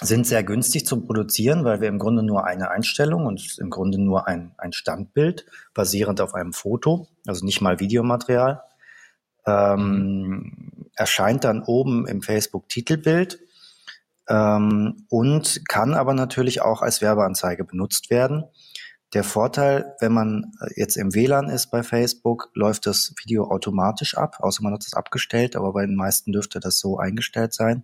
sind 0.02 0.26
sehr 0.26 0.44
günstig 0.44 0.86
zum 0.86 1.06
Produzieren, 1.06 1.64
weil 1.64 1.80
wir 1.80 1.88
im 1.88 2.00
Grunde 2.00 2.24
nur 2.24 2.46
eine 2.46 2.72
Einstellung 2.72 3.28
und 3.28 3.58
im 3.60 3.70
Grunde 3.70 4.02
nur 4.02 4.28
ein, 4.28 4.54
ein 4.58 4.74
Standbild 4.74 5.46
basierend 5.74 6.22
auf 6.22 6.34
einem 6.34 6.54
Foto, 6.54 7.08
also 7.28 7.46
nicht 7.46 7.62
mal 7.62 7.80
Videomaterial, 7.80 8.64
ähm, 9.46 10.00
mhm. 10.28 10.86
erscheint 10.96 11.44
dann 11.44 11.62
oben 11.64 12.08
im 12.08 12.24
Facebook-Titelbild 12.24 13.40
ähm, 14.28 15.06
und 15.10 15.62
kann 15.70 15.94
aber 15.94 16.16
natürlich 16.16 16.62
auch 16.62 16.82
als 16.82 17.02
Werbeanzeige 17.02 17.64
benutzt 17.64 18.10
werden. 18.10 18.46
Der 19.14 19.24
Vorteil, 19.24 19.96
wenn 20.00 20.14
man 20.14 20.54
äh, 20.62 20.80
jetzt 20.80 20.96
im 20.96 21.14
WLAN 21.14 21.50
ist 21.50 21.70
bei 21.70 21.84
Facebook, 21.84 22.50
läuft 22.56 22.88
das 22.88 23.14
Video 23.24 23.52
automatisch 23.52 24.18
ab, 24.18 24.38
außer 24.40 24.64
man 24.64 24.74
hat 24.74 24.86
es 24.86 24.96
abgestellt, 24.96 25.56
aber 25.56 25.74
bei 25.74 25.86
den 25.86 25.96
meisten 25.96 26.32
dürfte 26.32 26.60
das 26.60 26.80
so 26.80 26.98
eingestellt 26.98 27.54
sein. 27.54 27.84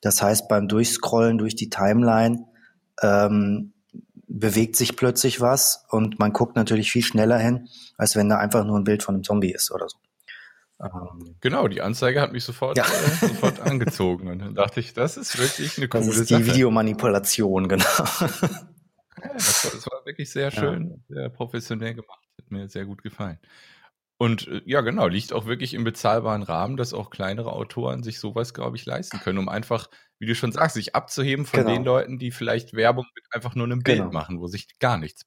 Das 0.00 0.22
heißt, 0.22 0.48
beim 0.48 0.68
Durchscrollen 0.68 1.38
durch 1.38 1.56
die 1.56 1.70
Timeline 1.70 2.46
ähm, 3.02 3.72
bewegt 4.28 4.76
sich 4.76 4.96
plötzlich 4.96 5.40
was 5.40 5.84
und 5.90 6.18
man 6.18 6.32
guckt 6.32 6.56
natürlich 6.56 6.90
viel 6.90 7.02
schneller 7.02 7.38
hin, 7.38 7.68
als 7.96 8.16
wenn 8.16 8.28
da 8.28 8.38
einfach 8.38 8.64
nur 8.64 8.78
ein 8.78 8.84
Bild 8.84 9.02
von 9.02 9.14
einem 9.14 9.24
Zombie 9.24 9.52
ist 9.52 9.70
oder 9.70 9.88
so. 9.88 9.98
Ähm, 10.78 11.36
genau, 11.40 11.68
die 11.68 11.80
Anzeige 11.80 12.20
hat 12.20 12.32
mich 12.32 12.44
sofort, 12.44 12.76
ja. 12.76 12.84
äh, 12.84 13.26
sofort 13.28 13.60
angezogen 13.60 14.28
und 14.28 14.40
dann 14.40 14.54
dachte 14.54 14.80
ich, 14.80 14.92
das 14.92 15.16
ist 15.16 15.38
wirklich 15.38 15.78
eine 15.78 15.88
coole 15.88 16.04
das 16.04 16.16
ist 16.16 16.30
die 16.30 16.34
Sache. 16.34 16.46
Videomanipulation, 16.46 17.68
genau. 17.68 17.84
Ja, 19.22 19.32
das, 19.32 19.64
war, 19.64 19.70
das, 19.72 19.86
war, 19.86 20.04
wirklich 20.04 20.30
sehr 20.30 20.50
schön, 20.50 21.02
ja. 21.08 21.14
sehr 21.14 21.28
professionell 21.30 21.94
gemacht. 21.94 22.20
Hat 22.38 22.50
mir 22.50 22.68
sehr 22.68 22.84
gut 22.84 23.02
gefallen. 23.02 23.38
Und 24.18 24.48
äh, 24.48 24.62
ja, 24.64 24.80
genau, 24.80 25.08
liegt 25.08 25.32
auch 25.32 25.46
wirklich 25.46 25.74
im 25.74 25.84
bezahlbaren 25.84 26.42
Rahmen, 26.42 26.76
dass 26.76 26.94
auch 26.94 27.10
kleinere 27.10 27.52
Autoren 27.52 28.02
sich 28.02 28.18
sowas, 28.18 28.54
glaube 28.54 28.76
ich, 28.76 28.86
leisten 28.86 29.18
können, 29.20 29.38
um 29.38 29.48
einfach, 29.48 29.88
wie 30.18 30.26
du 30.26 30.34
schon 30.34 30.52
sagst, 30.52 30.74
sich 30.74 30.94
abzuheben 30.94 31.44
von 31.44 31.60
genau. 31.60 31.72
den 31.72 31.84
Leuten, 31.84 32.18
die 32.18 32.30
vielleicht 32.30 32.74
Werbung 32.74 33.06
mit 33.14 33.24
einfach 33.30 33.54
nur 33.54 33.66
einem 33.66 33.82
Bild 33.82 33.98
genau. 33.98 34.12
machen, 34.12 34.40
wo 34.40 34.46
sich 34.46 34.78
gar 34.78 34.96
nichts. 34.96 35.26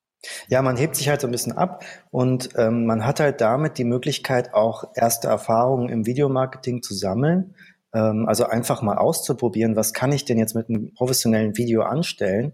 Ja, 0.49 0.61
man 0.61 0.75
hebt 0.75 0.95
sich 0.95 1.07
halt 1.07 1.21
so 1.21 1.27
ein 1.27 1.31
bisschen 1.31 1.53
ab 1.53 1.83
und 2.11 2.49
ähm, 2.57 2.85
man 2.85 3.05
hat 3.05 3.21
halt 3.21 3.39
damit 3.39 3.77
die 3.77 3.85
Möglichkeit, 3.85 4.53
auch 4.53 4.83
erste 4.95 5.29
Erfahrungen 5.29 5.87
im 5.87 6.05
Videomarketing 6.05 6.81
zu 6.83 6.93
sammeln. 6.93 7.55
Ähm, 7.93 8.25
also 8.27 8.45
einfach 8.45 8.81
mal 8.81 8.97
auszuprobieren, 8.97 9.77
was 9.77 9.93
kann 9.93 10.11
ich 10.11 10.25
denn 10.25 10.37
jetzt 10.37 10.55
mit 10.55 10.67
einem 10.67 10.93
professionellen 10.93 11.55
Video 11.55 11.83
anstellen? 11.83 12.53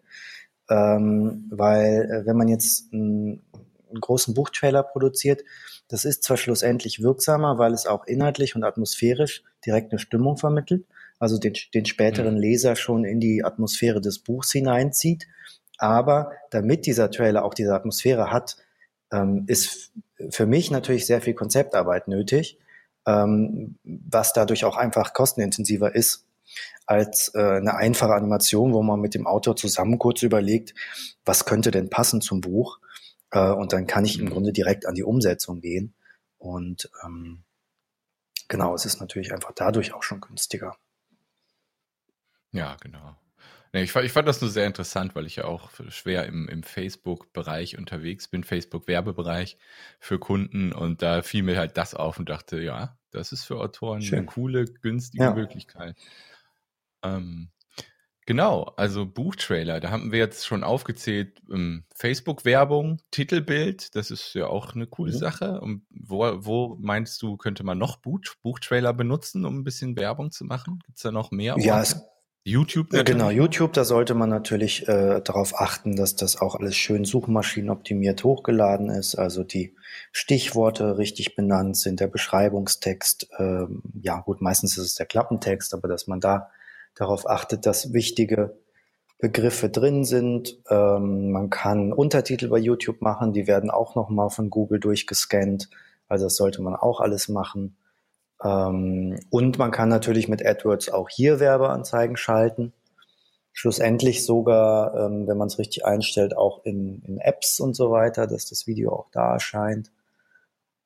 Ähm, 0.69 1.47
weil 1.49 2.09
äh, 2.11 2.27
wenn 2.27 2.37
man 2.37 2.47
jetzt 2.47 2.93
einen, 2.93 3.43
einen 3.89 3.99
großen 3.99 4.35
Buchtrailer 4.35 4.83
produziert, 4.83 5.41
das 5.87 6.05
ist 6.05 6.23
zwar 6.23 6.37
schlussendlich 6.37 7.01
wirksamer, 7.01 7.57
weil 7.57 7.73
es 7.73 7.85
auch 7.85 8.05
inhaltlich 8.05 8.55
und 8.55 8.63
atmosphärisch 8.63 9.43
direkt 9.65 9.91
eine 9.91 9.99
Stimmung 9.99 10.37
vermittelt, 10.37 10.85
also 11.19 11.37
den, 11.37 11.53
den 11.73 11.85
späteren 11.85 12.35
mhm. 12.35 12.41
Leser 12.41 12.75
schon 12.75 13.05
in 13.05 13.19
die 13.19 13.43
Atmosphäre 13.43 14.01
des 14.01 14.19
Buchs 14.19 14.51
hineinzieht. 14.51 15.27
Aber 15.77 16.31
damit 16.51 16.85
dieser 16.85 17.11
Trailer 17.11 17.43
auch 17.43 17.53
diese 17.53 17.73
Atmosphäre 17.73 18.31
hat, 18.31 18.57
ähm, 19.11 19.43
ist 19.47 19.91
für 20.29 20.45
mich 20.45 20.71
natürlich 20.71 21.05
sehr 21.05 21.21
viel 21.21 21.33
Konzeptarbeit 21.33 22.07
nötig, 22.07 22.57
ähm, 23.05 23.75
was 23.83 24.33
dadurch 24.33 24.65
auch 24.65 24.77
einfach 24.77 25.13
kostenintensiver 25.13 25.93
ist 25.93 26.25
als 26.85 27.31
äh, 27.35 27.39
eine 27.39 27.75
einfache 27.75 28.13
Animation, 28.13 28.73
wo 28.73 28.81
man 28.83 28.99
mit 28.99 29.15
dem 29.15 29.27
Autor 29.27 29.55
zusammen 29.55 29.99
kurz 29.99 30.21
überlegt, 30.23 30.73
was 31.25 31.45
könnte 31.45 31.71
denn 31.71 31.89
passen 31.89 32.21
zum 32.21 32.41
Buch. 32.41 32.79
Äh, 33.31 33.51
und 33.51 33.73
dann 33.73 33.87
kann 33.87 34.05
ich 34.05 34.19
im 34.19 34.25
mhm. 34.25 34.29
Grunde 34.29 34.53
direkt 34.53 34.85
an 34.85 34.95
die 34.95 35.03
Umsetzung 35.03 35.61
gehen. 35.61 35.93
Und 36.37 36.89
ähm, 37.03 37.43
genau, 38.47 38.73
es 38.75 38.85
ist 38.85 38.99
natürlich 38.99 39.33
einfach 39.33 39.51
dadurch 39.55 39.93
auch 39.93 40.03
schon 40.03 40.21
günstiger. 40.21 40.77
Ja, 42.51 42.77
genau. 42.81 43.15
Nee, 43.73 43.83
ich, 43.83 43.91
fand, 43.91 44.05
ich 44.05 44.13
fand 44.13 44.25
das 44.25 44.39
nur 44.39 44.49
sehr 44.49 44.67
interessant, 44.67 45.15
weil 45.15 45.25
ich 45.25 45.35
ja 45.35 45.43
auch 45.43 45.69
schwer 45.89 46.25
im, 46.27 46.47
im 46.47 46.63
Facebook-Bereich 46.63 47.77
unterwegs 47.77 48.29
bin, 48.29 48.45
Facebook-Werbebereich 48.45 49.57
für 49.99 50.17
Kunden. 50.17 50.71
Und 50.71 51.01
da 51.01 51.21
fiel 51.21 51.43
mir 51.43 51.57
halt 51.57 51.75
das 51.75 51.93
auf 51.93 52.17
und 52.17 52.29
dachte, 52.29 52.61
ja, 52.61 52.97
das 53.11 53.33
ist 53.33 53.43
für 53.43 53.57
Autoren 53.57 54.01
Schön. 54.01 54.19
eine 54.19 54.27
coole, 54.27 54.63
günstige 54.63 55.25
ja. 55.25 55.33
Möglichkeit. 55.33 55.97
Ähm, 57.03 57.49
genau, 58.25 58.73
also 58.77 59.05
Buchtrailer, 59.05 59.79
da 59.79 59.91
haben 59.91 60.11
wir 60.11 60.19
jetzt 60.19 60.45
schon 60.45 60.63
aufgezählt, 60.63 61.41
ähm, 61.51 61.85
Facebook-Werbung, 61.93 62.99
Titelbild, 63.11 63.95
das 63.95 64.11
ist 64.11 64.33
ja 64.33 64.47
auch 64.47 64.75
eine 64.75 64.87
coole 64.87 65.13
mhm. 65.13 65.17
Sache. 65.17 65.61
Und 65.61 65.85
wo, 65.89 66.19
wo 66.45 66.77
meinst 66.79 67.21
du, 67.21 67.37
könnte 67.37 67.63
man 67.63 67.77
noch 67.77 67.97
Buch, 67.97 68.19
Buchtrailer 68.41 68.93
benutzen, 68.93 69.45
um 69.45 69.59
ein 69.59 69.63
bisschen 69.63 69.95
Werbung 69.97 70.31
zu 70.31 70.45
machen? 70.45 70.79
Gibt 70.85 70.97
es 70.97 71.03
da 71.03 71.11
noch 71.11 71.31
mehr? 71.31 71.55
Ja, 71.59 71.81
es 71.81 72.01
YouTube 72.47 72.93
natürlich? 72.93 73.05
Genau, 73.05 73.31
YouTube, 73.31 73.73
da 73.73 73.83
sollte 73.83 74.13
man 74.13 74.29
natürlich 74.29 74.87
äh, 74.87 75.19
darauf 75.19 75.59
achten, 75.59 75.95
dass 75.95 76.15
das 76.15 76.39
auch 76.39 76.53
alles 76.53 76.75
schön 76.75 77.03
suchmaschinenoptimiert 77.03 78.23
hochgeladen 78.23 78.91
ist, 78.91 79.15
also 79.15 79.43
die 79.43 79.75
Stichworte 80.11 80.99
richtig 80.99 81.35
benannt 81.35 81.75
sind, 81.75 81.99
der 81.99 82.07
Beschreibungstext, 82.07 83.29
ähm, 83.39 83.81
ja 83.99 84.19
gut, 84.21 84.41
meistens 84.41 84.77
ist 84.77 84.85
es 84.85 84.95
der 84.95 85.07
Klappentext, 85.07 85.73
aber 85.73 85.87
dass 85.87 86.05
man 86.05 86.19
da 86.19 86.51
darauf 86.95 87.29
achtet, 87.29 87.65
dass 87.65 87.93
wichtige 87.93 88.57
Begriffe 89.19 89.69
drin 89.69 90.03
sind. 90.03 90.57
Ähm, 90.69 91.31
man 91.31 91.49
kann 91.49 91.93
Untertitel 91.93 92.49
bei 92.49 92.57
YouTube 92.57 93.01
machen, 93.01 93.33
die 93.33 93.47
werden 93.47 93.69
auch 93.69 93.95
nochmal 93.95 94.29
von 94.29 94.49
Google 94.49 94.79
durchgescannt. 94.79 95.69
Also 96.07 96.25
das 96.25 96.35
sollte 96.35 96.61
man 96.61 96.75
auch 96.75 96.99
alles 96.99 97.29
machen. 97.29 97.77
Ähm, 98.43 99.19
und 99.29 99.57
man 99.57 99.71
kann 99.71 99.89
natürlich 99.89 100.27
mit 100.27 100.45
AdWords 100.45 100.89
auch 100.89 101.09
hier 101.09 101.39
Werbeanzeigen 101.39 102.17
schalten. 102.17 102.73
Schlussendlich 103.53 104.25
sogar, 104.25 104.93
ähm, 104.95 105.27
wenn 105.27 105.37
man 105.37 105.47
es 105.47 105.57
richtig 105.57 105.85
einstellt, 105.85 106.35
auch 106.35 106.65
in, 106.65 107.01
in, 107.03 107.19
Apps 107.19 107.61
und 107.61 107.73
so 107.73 107.89
weiter, 107.89 108.27
dass 108.27 108.45
das 108.47 108.67
Video 108.67 108.91
auch 108.91 109.07
da 109.11 109.33
erscheint. 109.33 109.91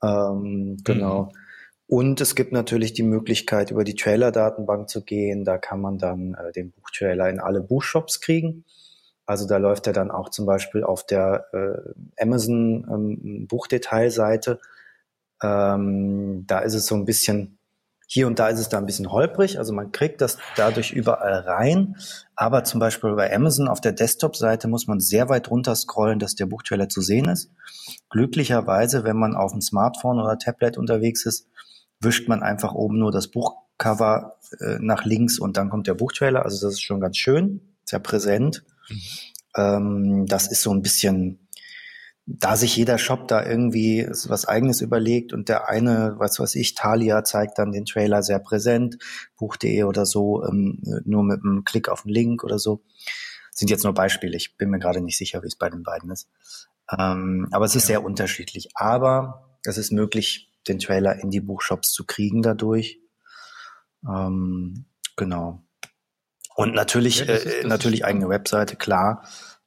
Ähm, 0.04 0.78
genau. 0.84 1.24
Mhm. 1.24 1.30
Und 1.90 2.22
es 2.22 2.36
gibt 2.36 2.52
natürlich 2.52 2.94
die 2.94 3.02
Möglichkeit, 3.02 3.72
über 3.72 3.84
die 3.84 3.96
Trailer-Datenbank 3.96 4.88
zu 4.90 5.04
gehen. 5.04 5.44
Da 5.44 5.58
kann 5.58 5.82
man 5.82 5.98
dann 5.98 6.36
äh, 6.36 6.52
den 6.52 6.70
Buchtrailer 6.70 7.28
in 7.32 7.40
alle 7.40 7.62
Buchshops 7.62 8.22
kriegen. 8.22 8.64
Also 9.26 9.48
da 9.48 9.58
läuft 9.58 9.88
er 9.88 9.94
dann 9.94 10.12
auch 10.12 10.30
zum 10.30 10.46
Beispiel 10.46 10.84
auf 10.84 11.04
der 11.04 11.48
äh, 11.52 12.22
Amazon 12.22 12.86
ähm, 12.92 13.48
Buchdetailseite. 13.48 14.60
Ähm, 15.42 16.44
da 16.46 16.60
ist 16.60 16.76
es 16.76 16.86
so 16.86 16.94
ein 16.94 17.06
bisschen, 17.06 17.58
hier 18.06 18.28
und 18.28 18.38
da 18.38 18.50
ist 18.50 18.60
es 18.60 18.70
da 18.70 18.78
ein 18.78 18.86
bisschen 18.86 19.12
holprig. 19.12 19.58
Also 19.58 19.74
man 19.74 19.92
kriegt 19.92 20.22
das 20.22 20.38
dadurch 20.58 20.92
überall 20.92 21.40
rein. 21.40 21.96
Aber 22.36 22.64
zum 22.66 22.80
Beispiel 22.80 23.16
bei 23.16 23.34
Amazon 23.34 23.68
auf 23.68 23.82
der 23.82 23.94
Desktop-Seite 23.94 24.68
muss 24.68 24.86
man 24.86 25.00
sehr 25.00 25.28
weit 25.28 25.50
runter 25.50 25.74
scrollen, 25.74 26.20
dass 26.20 26.36
der 26.36 26.46
Buchtrailer 26.46 26.88
zu 26.88 27.02
sehen 27.02 27.30
ist. 27.30 27.50
Glücklicherweise, 28.12 29.04
wenn 29.04 29.18
man 29.18 29.36
auf 29.36 29.54
dem 29.54 29.62
Smartphone 29.62 30.20
oder 30.20 30.38
Tablet 30.38 30.78
unterwegs 30.78 31.26
ist, 31.26 31.48
wischt 32.02 32.28
man 32.28 32.44
einfach 32.44 32.74
oben 32.74 33.00
nur 33.00 33.12
das 33.12 33.28
Buch 33.28 33.70
Buchcover 33.80 34.38
äh, 34.60 34.78
nach 34.80 35.06
links 35.06 35.40
und 35.40 35.58
dann 35.58 35.70
kommt 35.70 35.88
der 35.88 35.94
Buchtrailer. 35.94 36.44
Also 36.44 36.66
das 36.66 36.76
ist 36.76 36.82
schon 36.82 37.00
ganz 37.00 37.18
schön, 37.18 37.62
sehr 37.86 38.00
präsent. 38.00 38.64
Mhm. 38.90 39.02
Ähm, 39.56 40.26
das 40.28 40.48
ist 40.52 40.62
so 40.62 40.72
ein 40.72 40.82
bisschen, 40.82 41.48
da 42.26 42.56
sich 42.56 42.76
jeder 42.76 42.98
Shop 42.98 43.28
da 43.28 43.44
irgendwie 43.44 44.06
was 44.28 44.46
eigenes 44.46 44.82
überlegt 44.82 45.34
und 45.34 45.50
der 45.50 45.70
eine, 45.70 46.16
was 46.18 46.40
weiß 46.40 46.56
ich, 46.56 46.76
Thalia 46.76 47.24
zeigt 47.24 47.58
dann 47.58 47.72
den 47.72 47.86
Trailer 47.86 48.22
sehr 48.22 48.40
präsent, 48.40 48.98
Buch.de 49.38 49.84
oder 49.84 50.06
so, 50.06 50.44
ähm, 50.46 50.84
nur 51.06 51.24
mit 51.24 51.44
einem 51.44 51.64
Klick 51.64 51.90
auf 51.90 52.04
den 52.04 52.12
Link 52.12 52.44
oder 52.44 52.60
so. 52.60 52.84
Sind 53.52 53.72
jetzt 53.72 53.84
nur 53.84 53.94
Beispiele, 53.94 54.38
ich 54.38 54.58
bin 54.58 54.70
mir 54.70 54.80
gerade 54.80 55.02
nicht 55.02 55.18
sicher, 55.18 55.42
wie 55.42 55.48
es 55.48 55.56
bei 55.56 55.70
den 55.70 55.84
beiden 55.84 56.12
ist. 56.12 56.30
Ähm, 56.98 57.48
aber 57.52 57.66
es 57.66 57.76
ist 57.76 57.84
ja. 57.84 57.88
sehr 57.88 58.04
unterschiedlich. 58.04 58.70
Aber 58.76 59.58
es 59.64 59.78
ist 59.78 59.92
möglich, 59.92 60.49
den 60.70 60.80
Trailer 60.80 61.20
in 61.20 61.30
die 61.30 61.42
Buchshops 61.42 61.92
zu 61.92 62.06
kriegen 62.06 62.42
dadurch. 62.42 63.00
Ähm, 64.08 64.86
genau. 65.16 65.64
Und 66.56 66.74
natürlich, 66.74 67.20
ja, 67.20 67.26
ist, 67.26 67.46
äh, 67.46 67.68
natürlich 67.68 68.06
eigene 68.06 68.30
Webseite, 68.30 68.76
klar. 68.76 69.24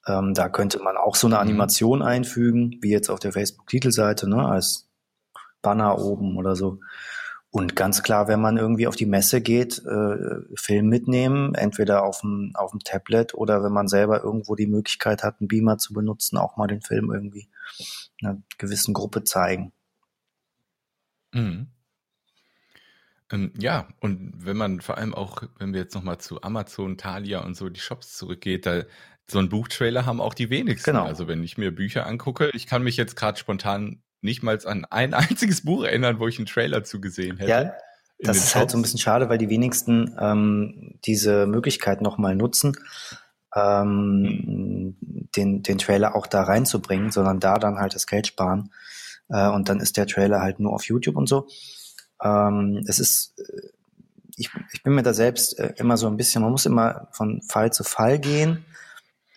Ähm, 0.07 0.35
da 0.35 0.49
könnte 0.49 0.81
man 0.81 0.97
auch 0.97 1.15
so 1.15 1.27
eine 1.27 1.37
mhm. 1.37 1.43
Animation 1.43 1.99
mhm. 2.01 2.05
einfügen, 2.05 2.79
wie 2.81 2.91
jetzt 2.91 3.09
auf 3.09 3.21
der 3.21 3.33
Facebook-Titelseite, 3.33 4.29
ne, 4.29 4.47
als 4.47 4.89
Banner 5.61 5.99
oben 5.99 6.37
oder 6.37 6.57
so. 6.57 6.81
Und 7.55 7.77
ganz 7.77 8.03
klar, 8.03 8.29
wenn 8.29 8.41
man 8.41 8.57
irgendwie 8.57 8.87
auf 8.87 8.97
die 8.97 9.07
Messe 9.07 9.43
geht, 9.43 9.85
äh, 9.85 10.17
Film 10.55 10.89
mitnehmen, 10.89 11.55
entweder 11.55 12.03
auf 12.03 12.23
dem, 12.23 12.53
auf 12.55 12.71
dem 12.71 12.81
Tablet 12.81 13.35
oder 13.35 13.63
wenn 13.63 13.73
man 13.73 13.89
selber 13.89 14.25
irgendwo 14.25 14.55
die 14.55 14.67
Möglichkeit 14.67 15.23
hat, 15.23 15.37
einen 15.39 15.49
Beamer 15.49 15.77
zu 15.77 15.93
benutzen, 15.93 16.39
auch 16.39 16.57
mal 16.57 16.67
den 16.67 16.81
Film 16.81 17.13
irgendwie 17.13 17.49
einer 18.23 18.43
gewissen 18.57 18.95
Gruppe 18.95 19.25
zeigen. 19.25 19.73
Mhm. 21.33 21.69
Ähm, 23.33 23.53
ja, 23.59 23.89
und 24.01 24.35
wenn 24.37 24.57
man 24.57 24.81
vor 24.81 24.99
allem 24.99 25.15
auch, 25.15 25.43
wenn 25.59 25.73
wir 25.73 25.81
jetzt 25.81 25.95
nochmal 25.95 26.19
zu 26.19 26.43
Amazon, 26.43 26.99
Thalia 26.99 27.41
und 27.41 27.57
so 27.57 27.69
die 27.69 27.81
Shops 27.81 28.17
zurückgeht, 28.17 28.67
da 28.67 28.83
so 29.27 29.39
ein 29.39 29.49
Buchtrailer 29.49 30.05
haben 30.05 30.21
auch 30.21 30.35
die 30.35 30.51
wenigsten. 30.51 30.93
Genau. 30.93 31.05
Also 31.05 31.29
wenn 31.29 31.43
ich 31.43 31.57
mir 31.57 31.75
Bücher 31.75 32.07
angucke, 32.07 32.51
ich 32.55 32.67
kann 32.67 32.83
mich 32.83 32.97
jetzt 32.97 33.17
gerade 33.17 33.39
spontan 33.39 34.03
nicht 34.21 34.43
mal 34.43 34.59
an 34.67 34.85
ein 34.85 35.15
einziges 35.15 35.65
Buch 35.65 35.85
erinnern, 35.85 36.19
wo 36.19 36.29
ich 36.29 36.39
einen 36.39 36.47
Trailer 36.47 36.85
zugesehen 36.85 37.39
hätte. 37.39 37.51
Ja, 37.51 37.73
das 38.19 38.37
ist 38.37 38.45
Shops. 38.45 38.55
halt 38.55 38.71
so 38.71 38.79
ein 38.79 38.83
bisschen 38.83 39.01
schade, 39.01 39.29
weil 39.29 39.39
die 39.39 39.49
wenigsten 39.49 40.15
ähm, 40.21 40.99
diese 41.05 41.47
Möglichkeit 41.47 42.03
nochmal 42.03 42.37
nutzen, 42.37 42.77
ähm, 43.55 44.23
mhm. 44.23 45.29
den, 45.35 45.63
den 45.63 45.79
Trailer 45.79 46.15
auch 46.15 46.27
da 46.27 46.43
reinzubringen, 46.43 47.11
sondern 47.11 47.41
da 47.41 47.59
dann 47.59 47.79
halt 47.79 47.95
das 47.95 48.07
Geld 48.07 48.27
sparen. 48.27 48.71
Äh, 49.33 49.49
und 49.49 49.69
dann 49.69 49.81
ist 49.81 49.97
der 49.97 50.07
Trailer 50.07 50.41
halt 50.41 50.61
nur 50.61 50.73
auf 50.73 50.85
YouTube 50.85 51.17
und 51.17 51.29
so. 51.29 51.49
Ähm, 52.23 52.85
es 52.87 52.99
ist, 52.99 53.35
äh, 53.39 53.69
ich, 54.37 54.51
ich 54.73 54.83
bin 54.83 54.95
mir 54.95 55.03
da 55.03 55.15
selbst 55.15 55.59
äh, 55.59 55.73
immer 55.77 55.97
so 55.97 56.07
ein 56.07 56.17
bisschen, 56.17 56.43
man 56.43 56.53
muss 56.53 56.67
immer 56.67 57.09
von 57.13 57.43
Fall 57.43 57.73
zu 57.73 57.83
Fall 57.83 58.19
gehen, 58.19 58.65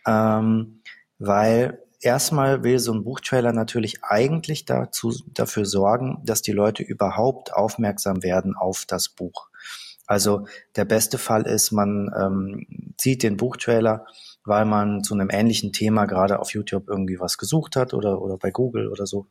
ähm, 0.06 0.82
weil 1.18 1.80
erstmal 2.02 2.64
will 2.64 2.80
so 2.80 2.94
ein 2.94 3.04
Buchtrailer 3.04 3.54
natürlich 3.54 4.04
eigentlich 4.04 4.66
dazu, 4.66 5.14
dafür 5.34 5.66
sorgen, 5.66 6.22
dass 6.24 6.42
die 6.42 6.52
Leute 6.52 6.84
überhaupt 6.84 7.54
aufmerksam 7.54 8.22
werden 8.22 8.56
auf 8.56 8.86
das 8.86 9.10
Buch. 9.10 9.50
Also 10.08 10.46
der 10.76 10.86
beste 10.86 11.18
Fall 11.18 11.48
ist, 11.48 11.72
man 11.72 12.12
ähm, 12.16 12.94
zieht 12.98 13.24
den 13.24 13.38
Buchtrailer, 13.38 14.06
weil 14.44 14.66
man 14.66 15.04
zu 15.04 15.16
einem 15.16 15.30
ähnlichen 15.32 15.74
Thema 15.74 16.06
gerade 16.06 16.40
auf 16.40 16.54
YouTube 16.54 16.88
irgendwie 16.88 17.20
was 17.20 17.40
gesucht 17.40 17.76
hat 17.76 17.96
oder, 17.96 18.22
oder 18.22 18.38
bei 18.38 18.52
Google 18.52 18.90
oder 18.90 19.08
so 19.08 19.28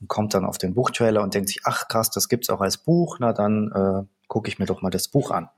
und 0.00 0.08
kommt 0.08 0.34
dann 0.34 0.44
auf 0.44 0.58
den 0.58 0.74
Buchtrailer 0.74 1.22
und 1.22 1.34
denkt 1.34 1.48
sich, 1.48 1.60
ach 1.64 1.88
krass, 1.88 2.10
das 2.10 2.28
gibt's 2.28 2.50
auch 2.50 2.60
als 2.60 2.78
Buch, 2.78 3.18
na 3.20 3.32
dann 3.32 3.72
äh, 3.72 4.26
gucke 4.28 4.48
ich 4.48 4.58
mir 4.58 4.66
doch 4.66 4.82
mal 4.82 4.90
das 4.90 5.08
Buch 5.08 5.30
an. 5.30 5.48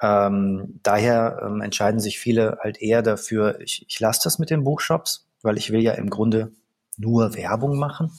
Ähm, 0.00 0.80
daher 0.82 1.42
ähm, 1.44 1.60
entscheiden 1.60 2.00
sich 2.00 2.18
viele 2.18 2.58
halt 2.62 2.80
eher 2.80 3.02
dafür, 3.02 3.60
ich, 3.60 3.84
ich 3.88 4.00
lasse 4.00 4.20
das 4.24 4.38
mit 4.38 4.50
den 4.50 4.64
Buchshops, 4.64 5.28
weil 5.42 5.58
ich 5.58 5.72
will 5.72 5.82
ja 5.82 5.92
im 5.92 6.08
Grunde 6.08 6.52
nur 6.96 7.34
Werbung 7.34 7.78
machen. 7.78 8.10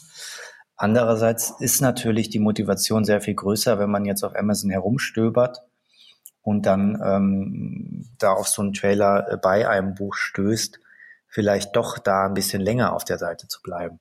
Andererseits 0.75 1.53
ist 1.59 1.81
natürlich 1.81 2.29
die 2.29 2.39
Motivation 2.39 3.05
sehr 3.05 3.21
viel 3.21 3.35
größer, 3.35 3.79
wenn 3.79 3.91
man 3.91 4.05
jetzt 4.05 4.23
auf 4.23 4.35
Amazon 4.35 4.69
herumstöbert 4.69 5.59
und 6.41 6.65
dann 6.65 6.99
ähm, 7.03 8.09
da 8.17 8.33
auf 8.33 8.47
so 8.47 8.61
einen 8.61 8.73
Trailer 8.73 9.31
äh, 9.31 9.37
bei 9.37 9.67
einem 9.67 9.93
Buch 9.95 10.15
stößt, 10.15 10.79
vielleicht 11.27 11.75
doch 11.75 11.97
da 11.97 12.25
ein 12.25 12.33
bisschen 12.33 12.61
länger 12.61 12.93
auf 12.93 13.05
der 13.05 13.17
Seite 13.17 13.47
zu 13.47 13.61
bleiben. 13.61 13.99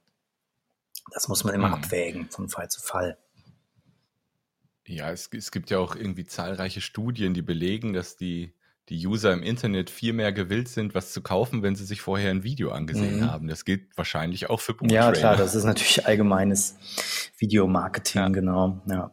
Das 1.12 1.28
muss 1.28 1.44
man 1.44 1.54
immer 1.54 1.68
mhm. 1.68 1.74
abwägen 1.74 2.30
von 2.30 2.48
Fall 2.48 2.68
zu 2.68 2.80
Fall. 2.80 3.18
Ja, 4.86 5.10
es, 5.10 5.30
es 5.32 5.50
gibt 5.50 5.70
ja 5.70 5.78
auch 5.78 5.94
irgendwie 5.94 6.24
zahlreiche 6.24 6.80
Studien, 6.80 7.32
die 7.32 7.42
belegen, 7.42 7.92
dass 7.92 8.16
die, 8.16 8.54
die 8.88 9.06
User 9.06 9.32
im 9.32 9.42
Internet 9.42 9.88
viel 9.88 10.12
mehr 10.12 10.32
gewillt 10.32 10.68
sind, 10.68 10.94
was 10.94 11.12
zu 11.12 11.22
kaufen, 11.22 11.62
wenn 11.62 11.76
sie 11.76 11.84
sich 11.84 12.00
vorher 12.00 12.30
ein 12.30 12.42
Video 12.42 12.72
angesehen 12.72 13.20
mhm. 13.20 13.30
haben. 13.30 13.46
Das 13.46 13.64
gilt 13.64 13.96
wahrscheinlich 13.96 14.50
auch 14.50 14.60
für 14.60 14.74
Buchtrainer. 14.74 15.06
Ja, 15.06 15.12
klar, 15.12 15.36
das 15.36 15.54
ist 15.54 15.64
natürlich 15.64 16.06
allgemeines 16.08 16.76
Videomarketing, 17.38 18.20
ja. 18.20 18.28
genau. 18.28 18.80
Ja. 18.86 19.12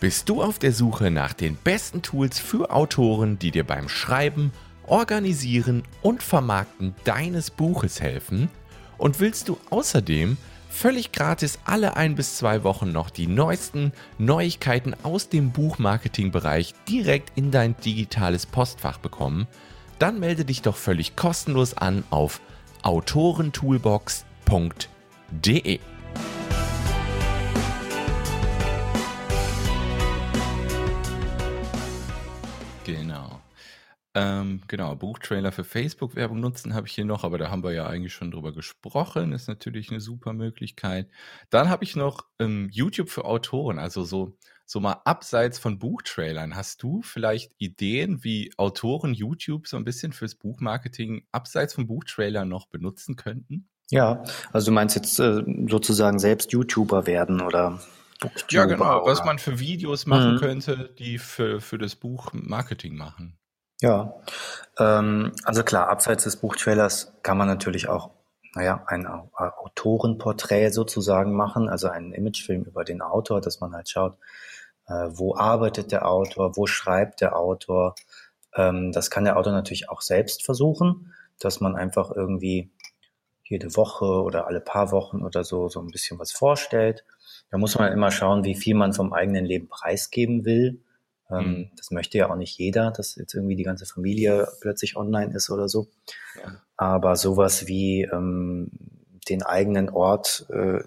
Bist 0.00 0.28
du 0.28 0.40
auf 0.40 0.60
der 0.60 0.72
Suche 0.72 1.10
nach 1.10 1.32
den 1.32 1.56
besten 1.56 2.02
Tools 2.02 2.38
für 2.38 2.70
Autoren, 2.70 3.36
die 3.40 3.50
dir 3.50 3.64
beim 3.64 3.88
Schreiben, 3.88 4.52
Organisieren 4.86 5.82
und 6.02 6.22
Vermarkten 6.22 6.94
deines 7.04 7.50
Buches 7.50 8.00
helfen? 8.00 8.48
Und 8.98 9.20
willst 9.20 9.48
du 9.48 9.56
außerdem 9.70 10.36
völlig 10.68 11.12
gratis 11.12 11.58
alle 11.64 11.96
ein 11.96 12.14
bis 12.14 12.36
zwei 12.36 12.62
Wochen 12.64 12.92
noch 12.92 13.08
die 13.10 13.26
neuesten 13.26 13.92
Neuigkeiten 14.18 14.94
aus 15.02 15.28
dem 15.28 15.50
Buchmarketing-Bereich 15.52 16.74
direkt 16.88 17.36
in 17.36 17.50
dein 17.50 17.76
digitales 17.78 18.46
Postfach 18.46 18.98
bekommen, 18.98 19.46
dann 19.98 20.20
melde 20.20 20.44
dich 20.44 20.62
doch 20.62 20.76
völlig 20.76 21.16
kostenlos 21.16 21.74
an 21.74 22.04
auf 22.10 22.40
autorentoolbox.de. 22.82 25.80
Ähm, 34.20 34.62
genau, 34.66 34.96
Buchtrailer 34.96 35.52
für 35.52 35.62
Facebook-Werbung 35.62 36.40
nutzen 36.40 36.74
habe 36.74 36.88
ich 36.88 36.92
hier 36.92 37.04
noch, 37.04 37.22
aber 37.22 37.38
da 37.38 37.50
haben 37.50 37.62
wir 37.62 37.70
ja 37.70 37.86
eigentlich 37.86 38.12
schon 38.12 38.32
drüber 38.32 38.52
gesprochen. 38.52 39.30
Ist 39.30 39.46
natürlich 39.46 39.90
eine 39.90 40.00
super 40.00 40.32
Möglichkeit. 40.32 41.08
Dann 41.50 41.68
habe 41.68 41.84
ich 41.84 41.94
noch 41.94 42.26
ähm, 42.40 42.68
YouTube 42.72 43.10
für 43.10 43.24
Autoren, 43.24 43.78
also 43.78 44.02
so, 44.02 44.36
so 44.66 44.80
mal 44.80 45.02
abseits 45.04 45.60
von 45.60 45.78
Buchtrailern. 45.78 46.56
Hast 46.56 46.82
du 46.82 47.00
vielleicht 47.02 47.52
Ideen, 47.58 48.24
wie 48.24 48.52
Autoren 48.56 49.14
YouTube 49.14 49.68
so 49.68 49.76
ein 49.76 49.84
bisschen 49.84 50.12
fürs 50.12 50.34
Buchmarketing 50.34 51.24
abseits 51.30 51.74
von 51.74 51.86
Buchtrailern 51.86 52.48
noch 52.48 52.66
benutzen 52.66 53.14
könnten? 53.14 53.68
Ja, 53.88 54.24
also 54.52 54.66
du 54.66 54.72
meinst 54.72 54.96
jetzt 54.96 55.20
äh, 55.20 55.44
sozusagen 55.68 56.18
selbst 56.18 56.50
YouTuber 56.50 57.06
werden 57.06 57.40
oder 57.40 57.80
Ja, 58.50 58.64
genau, 58.64 59.06
was 59.06 59.24
man 59.24 59.38
für 59.38 59.60
Videos 59.60 60.06
machen 60.06 60.34
mhm. 60.34 60.38
könnte, 60.40 60.92
die 60.98 61.18
für, 61.18 61.60
für 61.60 61.78
das 61.78 61.94
Buch 61.94 62.32
Marketing 62.32 62.96
machen. 62.96 63.38
Ja, 63.80 64.14
ähm, 64.78 65.32
also 65.44 65.62
klar, 65.62 65.88
abseits 65.88 66.24
des 66.24 66.36
Buchtrailers 66.36 67.12
kann 67.22 67.38
man 67.38 67.46
natürlich 67.48 67.88
auch, 67.88 68.10
naja, 68.54 68.82
ein 68.86 69.06
Autorenporträt 69.06 70.70
sozusagen 70.70 71.32
machen, 71.34 71.68
also 71.68 71.88
einen 71.88 72.12
Imagefilm 72.12 72.64
über 72.64 72.84
den 72.84 73.02
Autor, 73.02 73.40
dass 73.40 73.60
man 73.60 73.74
halt 73.74 73.88
schaut, 73.88 74.16
äh, 74.88 75.08
wo 75.10 75.36
arbeitet 75.36 75.92
der 75.92 76.08
Autor, 76.08 76.56
wo 76.56 76.66
schreibt 76.66 77.20
der 77.20 77.36
Autor. 77.36 77.94
Ähm, 78.54 78.92
das 78.92 79.10
kann 79.10 79.24
der 79.24 79.36
Autor 79.36 79.52
natürlich 79.52 79.88
auch 79.90 80.00
selbst 80.00 80.44
versuchen, 80.44 81.14
dass 81.38 81.60
man 81.60 81.76
einfach 81.76 82.10
irgendwie 82.10 82.70
jede 83.44 83.76
Woche 83.76 84.04
oder 84.06 84.46
alle 84.46 84.60
paar 84.60 84.92
Wochen 84.92 85.22
oder 85.22 85.44
so 85.44 85.68
so 85.68 85.80
ein 85.80 85.88
bisschen 85.88 86.18
was 86.18 86.32
vorstellt. 86.32 87.04
Da 87.50 87.58
muss 87.58 87.78
man 87.78 87.92
immer 87.92 88.10
schauen, 88.10 88.44
wie 88.44 88.54
viel 88.56 88.74
man 88.74 88.92
vom 88.92 89.12
eigenen 89.12 89.44
Leben 89.44 89.68
preisgeben 89.68 90.44
will. 90.44 90.82
Ähm, 91.30 91.46
mhm. 91.46 91.70
Das 91.76 91.90
möchte 91.90 92.18
ja 92.18 92.30
auch 92.30 92.36
nicht 92.36 92.58
jeder, 92.58 92.90
dass 92.90 93.16
jetzt 93.16 93.34
irgendwie 93.34 93.56
die 93.56 93.64
ganze 93.64 93.86
Familie 93.86 94.48
plötzlich 94.60 94.96
online 94.96 95.34
ist 95.34 95.50
oder 95.50 95.68
so. 95.68 95.88
Ja. 96.42 96.62
Aber 96.76 97.16
sowas 97.16 97.66
wie 97.66 98.02
ähm, 98.02 98.70
den 99.28 99.42
eigenen 99.42 99.90
Ort, 99.90 100.46
äh, 100.50 100.78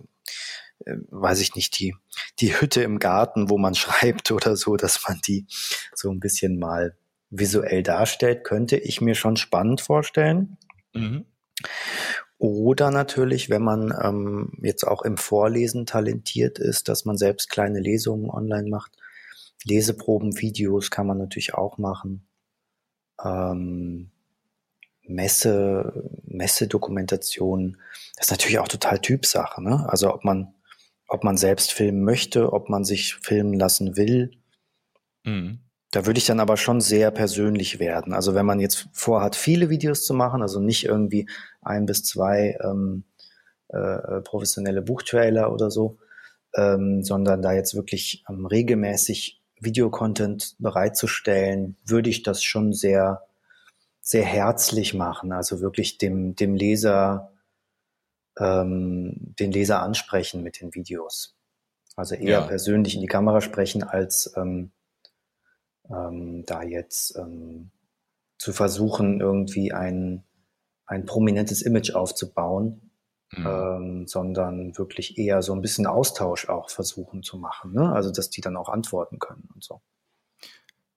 äh, 0.86 0.98
weiß 1.10 1.42
ich 1.42 1.56
nicht, 1.56 1.80
die, 1.80 1.96
die 2.40 2.60
Hütte 2.60 2.82
im 2.82 3.00
Garten, 3.00 3.50
wo 3.50 3.58
man 3.58 3.76
schreibt 3.76 4.32
oder 4.32 4.56
so, 4.56 4.78
dass 4.78 5.08
man 5.08 5.20
die 5.26 5.46
so 5.94 6.10
ein 6.12 6.20
bisschen 6.20 6.58
mal 6.58 6.96
visuell 7.30 7.84
darstellt, 7.84 8.44
könnte 8.44 8.78
ich 8.78 9.00
mir 9.00 9.16
schon 9.16 9.38
spannend 9.38 9.82
vorstellen. 9.82 10.58
Mhm. 10.94 11.26
Oder 12.40 12.90
natürlich, 12.90 13.52
wenn 13.52 13.62
man 13.62 13.94
ähm, 14.04 14.52
jetzt 14.64 14.84
auch 14.84 15.04
im 15.04 15.18
Vorlesen 15.18 15.86
talentiert 15.86 16.58
ist, 16.58 16.90
dass 16.90 17.06
man 17.06 17.16
selbst 17.16 17.52
kleine 17.52 17.80
Lesungen 17.80 18.32
online 18.32 18.68
macht 18.68 18.98
Leseprobenvideos 19.66 20.92
kann 20.92 21.08
man 21.08 21.18
natürlich 21.18 21.54
auch 21.54 21.78
machen. 21.78 22.28
Ähm, 23.24 24.12
Messe, 25.04 26.10
Messedokumentation, 26.24 27.78
das 28.16 28.28
ist 28.28 28.32
natürlich 28.32 28.60
auch 28.60 28.68
total 28.68 29.00
Typsache, 29.00 29.62
ne? 29.62 29.88
Also 29.90 30.14
ob 30.14 30.24
man, 30.24 30.54
ob 31.08 31.24
man 31.24 31.38
selbst 31.38 31.74
filmen 31.74 32.04
möchte, 32.04 32.54
ob 32.54 32.70
man 32.70 32.84
sich 32.84 33.16
filmen 33.16 33.54
lassen 33.54 33.98
will. 33.98 34.32
Mhm. 35.24 35.60
Da 35.92 36.06
würde 36.06 36.20
ich 36.20 36.26
dann 36.26 36.40
aber 36.40 36.56
schon 36.56 36.80
sehr 36.80 37.12
persönlich 37.12 37.80
werden. 37.80 38.14
Also 38.14 38.34
wenn 38.34 38.46
man 38.46 38.62
jetzt 38.62 38.88
vorhat, 38.94 39.36
viele 39.36 39.70
Videos 39.70 40.06
zu 40.06 40.14
machen, 40.14 40.42
also 40.42 40.62
nicht 40.62 40.86
irgendwie 40.86 41.28
ein 41.62 41.86
bis 41.86 42.04
zwei 42.04 42.58
ähm, 42.64 43.04
äh, 43.68 44.22
professionelle 44.22 44.82
Buchtrailer 44.82 45.52
oder 45.52 45.70
so, 45.70 45.98
ähm, 46.56 47.04
sondern 47.04 47.42
da 47.42 47.52
jetzt 47.54 47.76
wirklich 47.76 48.24
ähm, 48.30 48.46
regelmäßig 48.46 49.41
Videocontent 49.62 50.56
bereitzustellen, 50.60 51.78
würde 51.86 52.10
ich 52.10 52.24
das 52.24 52.44
schon 52.44 52.74
sehr, 52.74 53.24
sehr 54.02 54.26
herzlich 54.26 54.94
machen. 54.94 55.32
Also 55.32 55.62
wirklich 55.62 55.98
dem, 55.98 56.36
dem 56.36 56.56
Leser, 56.56 57.32
ähm, 58.38 59.36
den 59.40 59.52
Leser 59.52 59.82
ansprechen 59.82 60.44
mit 60.44 60.60
den 60.60 60.74
Videos. 60.74 61.38
Also 61.96 62.16
eher 62.16 62.40
ja. 62.40 62.42
persönlich 62.42 62.96
in 62.96 63.02
die 63.02 63.08
Kamera 63.08 63.42
sprechen, 63.42 63.84
als 63.84 64.34
ähm, 64.36 64.72
ähm, 65.90 66.44
da 66.46 66.64
jetzt 66.64 67.16
ähm, 67.18 67.72
zu 68.38 68.54
versuchen, 68.54 69.22
irgendwie 69.22 69.72
ein, 69.72 70.24
ein 70.86 71.06
prominentes 71.06 71.62
Image 71.62 71.94
aufzubauen, 71.94 72.91
mhm. 73.32 73.48
ähm, 73.48 74.08
sondern 74.08 74.78
wirklich 74.78 75.18
eher 75.18 75.42
so 75.42 75.54
ein 75.54 75.62
bisschen 75.62 75.88
Austausch 75.88 76.50
auch 76.50 76.70
versuchen 76.70 77.24
zu 77.24 77.38
machen. 77.38 77.74
Ne? 77.74 77.92
Also, 77.92 78.12
dass 78.12 78.30
die 78.30 78.42
dann 78.42 78.58
auch 78.58 78.70
antworten 78.70 79.20
können 79.20 79.50
und 79.54 79.64
so. 79.64 79.82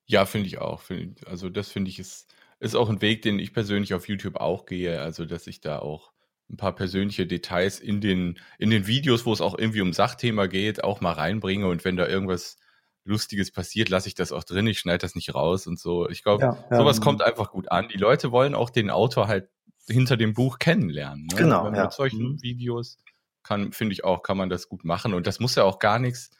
Ja, 0.07 0.27
finde 0.27 0.49
ich 0.49 0.59
auch. 0.59 0.83
Also, 1.27 1.49
das 1.49 1.69
finde 1.69 1.91
ich 1.91 1.99
ist, 1.99 2.33
ist 2.61 2.75
auch 2.75 2.91
ein 2.91 3.01
Weg, 3.01 3.23
den 3.23 3.39
ich 3.39 3.53
persönlich 3.53 3.95
auf 3.95 4.09
YouTube 4.09 4.37
auch 4.37 4.67
gehe. 4.67 5.01
Also, 5.01 5.25
dass 5.25 5.47
ich 5.47 5.61
da 5.61 5.79
auch 5.79 6.13
ein 6.51 6.57
paar 6.57 6.75
persönliche 6.75 7.27
Details 7.27 7.81
in 7.81 8.01
den, 8.01 8.39
in 8.59 8.71
den 8.71 8.87
Videos, 8.87 9.25
wo 9.25 9.33
es 9.33 9.41
auch 9.41 9.57
irgendwie 9.57 9.81
um 9.81 9.93
Sachthema 9.93 10.47
geht, 10.47 10.85
auch 10.85 11.01
mal 11.01 11.13
reinbringe. 11.13 11.67
Und 11.67 11.85
wenn 11.85 11.97
da 11.97 12.07
irgendwas 12.07 12.59
Lustiges 13.05 13.51
passiert, 13.51 13.89
lasse 13.89 14.09
ich 14.09 14.15
das 14.15 14.33
auch 14.33 14.45
drin, 14.45 14.67
ich 14.67 14.79
schneide 14.79 14.99
das 14.99 15.15
nicht 15.15 15.35
raus 15.35 15.67
und 15.67 15.79
so. 15.79 16.09
Ich 16.09 16.23
glaube, 16.23 16.43
ja, 16.45 16.77
sowas 16.77 17.01
kommt 17.01 17.23
einfach 17.23 17.51
gut 17.51 17.71
an. 17.71 17.89
Die 17.89 17.99
Leute 17.99 18.31
wollen 18.31 18.55
auch 18.55 18.71
den 18.71 18.91
Autor 18.91 19.29
halt 19.29 19.49
hinter 19.89 20.17
dem 20.17 20.35
Buch 20.35 20.59
kennenlernen. 20.59 21.27
Ne? 21.27 21.37
Genau. 21.37 21.73
Ja. 21.73 21.85
Mit 21.85 21.93
solchen 21.93 22.33
mhm. 22.33 22.43
Videos 22.43 22.99
kann, 23.43 23.73
finde 23.73 23.93
ich 23.93 24.05
auch, 24.05 24.23
kann 24.23 24.37
man 24.37 24.49
das 24.49 24.69
gut 24.69 24.85
machen. 24.85 25.15
Und 25.15 25.27
das 25.27 25.41
muss 25.41 25.55
ja 25.55 25.65
auch 25.65 25.79
gar 25.79 25.99
nichts 25.99 26.31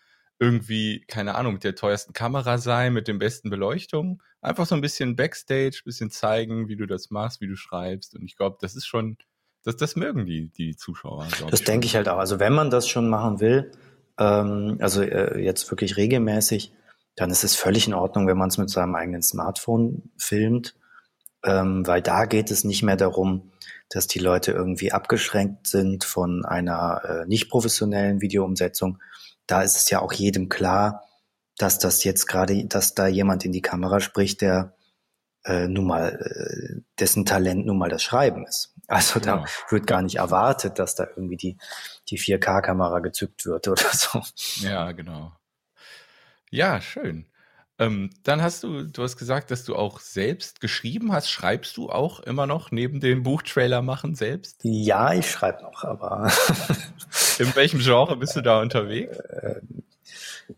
irgendwie, 0.41 1.05
keine 1.07 1.37
Ahnung, 1.37 1.55
mit 1.55 1.65
der 1.65 1.75
teuersten 1.75 2.13
Kamera 2.13 2.59
sein, 2.59 2.93
mit 2.93 3.07
den 3.07 3.19
besten 3.19 3.51
Beleuchtungen. 3.51 4.21
Einfach 4.41 4.67
so 4.67 4.75
ein 4.75 4.81
bisschen 4.81 5.17
Backstage, 5.17 5.83
bisschen 5.85 6.11
zeigen, 6.11 6.69
wie 6.69 6.77
du 6.77 6.87
das 6.87 7.11
machst, 7.11 7.41
wie 7.41 7.47
du 7.47 7.57
schreibst. 7.57 8.15
Und 8.15 8.25
ich 8.25 8.37
glaube, 8.37 8.59
das 8.61 8.75
ist 8.75 8.87
schon, 8.87 9.17
das, 9.63 9.77
das 9.77 9.97
mögen 9.97 10.27
die, 10.27 10.49
die 10.49 10.77
Zuschauer. 10.77 11.29
Das 11.51 11.63
denke 11.63 11.87
ich 11.87 11.95
halt 11.95 12.09
auch. 12.09 12.19
Also 12.19 12.41
wenn 12.41 12.53
man 12.53 12.71
das 12.71 12.89
schon 12.89 13.09
machen 13.09 13.41
will, 13.41 13.71
ähm, 14.19 14.79
also 14.81 15.03
äh, 15.03 15.41
jetzt 15.41 15.71
wirklich 15.71 15.97
regelmäßig, 15.97 16.73
dann 17.17 17.31
ist 17.31 17.45
es 17.45 17.55
völlig 17.55 17.87
in 17.87 17.95
Ordnung, 17.95 18.27
wenn 18.27 18.37
man 18.37 18.49
es 18.49 18.59
mit 18.59 18.71
seinem 18.71 18.97
eigenen 18.97 19.23
Smartphone 19.23 20.11
filmt, 20.17 20.75
ähm, 21.45 21.87
weil 21.87 22.03
da 22.03 22.25
geht 22.25 22.51
es 22.51 22.65
nicht 22.65 22.83
mehr 22.83 22.97
darum, 22.97 23.53
dass 23.89 24.07
die 24.07 24.19
Leute 24.19 24.53
irgendwie 24.53 24.93
abgeschränkt 24.93 25.67
sind 25.67 26.05
von 26.05 26.45
einer 26.45 27.03
äh, 27.05 27.27
nicht 27.27 27.51
professionellen 27.51 28.21
Videoumsetzung. 28.21 28.99
Da 29.47 29.63
ist 29.63 29.77
es 29.77 29.91
ja 29.91 30.01
auch 30.01 30.13
jedem 30.13 30.49
klar, 30.49 31.05
dass 31.59 31.79
das 31.79 32.03
jetzt 32.05 32.27
gerade, 32.27 32.65
dass 32.67 32.95
da 32.95 33.07
jemand 33.07 33.45
in 33.45 33.53
die 33.53 33.63
Kamera 33.63 34.01
spricht, 34.01 34.41
der 34.41 34.75
äh, 35.45 35.69
nun 35.69 35.87
mal, 35.87 36.19
äh, 36.19 36.81
dessen 36.99 37.27
Talent 37.27 37.67
nun 37.67 37.79
mal 37.79 37.91
das 37.91 38.03
Schreiben 38.03 38.47
ist. 38.47 38.75
Also 38.87 39.21
da 39.21 39.37
ja. 39.37 39.45
wird 39.71 39.87
gar 39.87 40.03
nicht 40.03 40.17
erwartet, 40.17 40.79
dass 40.79 40.95
da 40.95 41.07
irgendwie 41.17 41.37
die, 41.37 41.59
die 42.09 42.19
4K-Kamera 42.19 43.01
gezückt 43.01 43.47
wird 43.47 43.69
oder 43.69 43.89
so. 43.93 44.23
Ja, 44.57 44.93
genau. 44.93 45.33
Ja, 46.51 46.81
schön. 46.81 47.27
Ähm, 47.79 48.11
dann 48.23 48.41
hast 48.41 48.63
du, 48.63 48.85
du 48.85 49.03
hast 49.03 49.17
gesagt, 49.17 49.51
dass 49.51 49.65
du 49.65 49.75
auch 49.75 49.99
selbst 49.99 50.61
geschrieben 50.61 51.13
hast. 51.13 51.29
Schreibst 51.29 51.77
du 51.77 51.91
auch 51.91 52.21
immer 52.21 52.47
noch 52.47 52.71
neben 52.71 53.01
dem 53.01 53.25
Buchtrailer 53.25 53.83
machen 53.83 54.15
selbst? 54.15 54.61
Ja, 54.63 55.13
ich 55.13 55.29
schreibe 55.29 55.63
noch, 55.63 55.83
aber. 55.83 56.31
In 57.39 57.55
welchem 57.57 57.81
Genre 57.81 58.17
bist 58.17 58.37
du 58.37 58.43
da 58.43 58.61
unterwegs? 58.61 59.19
Äh, 59.19 59.61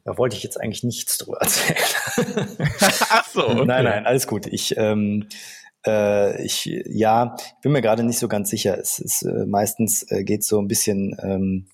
da 0.04 0.18
wollte 0.18 0.36
ich 0.36 0.42
jetzt 0.42 0.60
eigentlich 0.60 0.82
nichts 0.82 1.16
drüber 1.16 1.38
erzählen. 1.40 1.78
Ach 3.10 3.26
so. 3.26 3.46
Okay. 3.48 3.64
Nein, 3.64 3.84
nein, 3.84 4.06
alles 4.06 4.26
gut. 4.26 4.46
Ich, 4.46 4.76
ähm, 4.76 5.26
äh, 5.86 6.42
ich, 6.44 6.66
ja, 6.66 7.34
ich 7.38 7.62
bin 7.62 7.72
mir 7.72 7.82
gerade 7.82 8.02
nicht 8.02 8.18
so 8.18 8.28
ganz 8.28 8.50
sicher. 8.50 8.78
Es 8.78 8.98
ist 8.98 9.22
äh, 9.22 9.46
meistens 9.46 10.02
äh, 10.10 10.22
geht 10.24 10.44
so 10.44 10.60
ein 10.60 10.68
bisschen 10.68 11.16
ähm, 11.22 11.66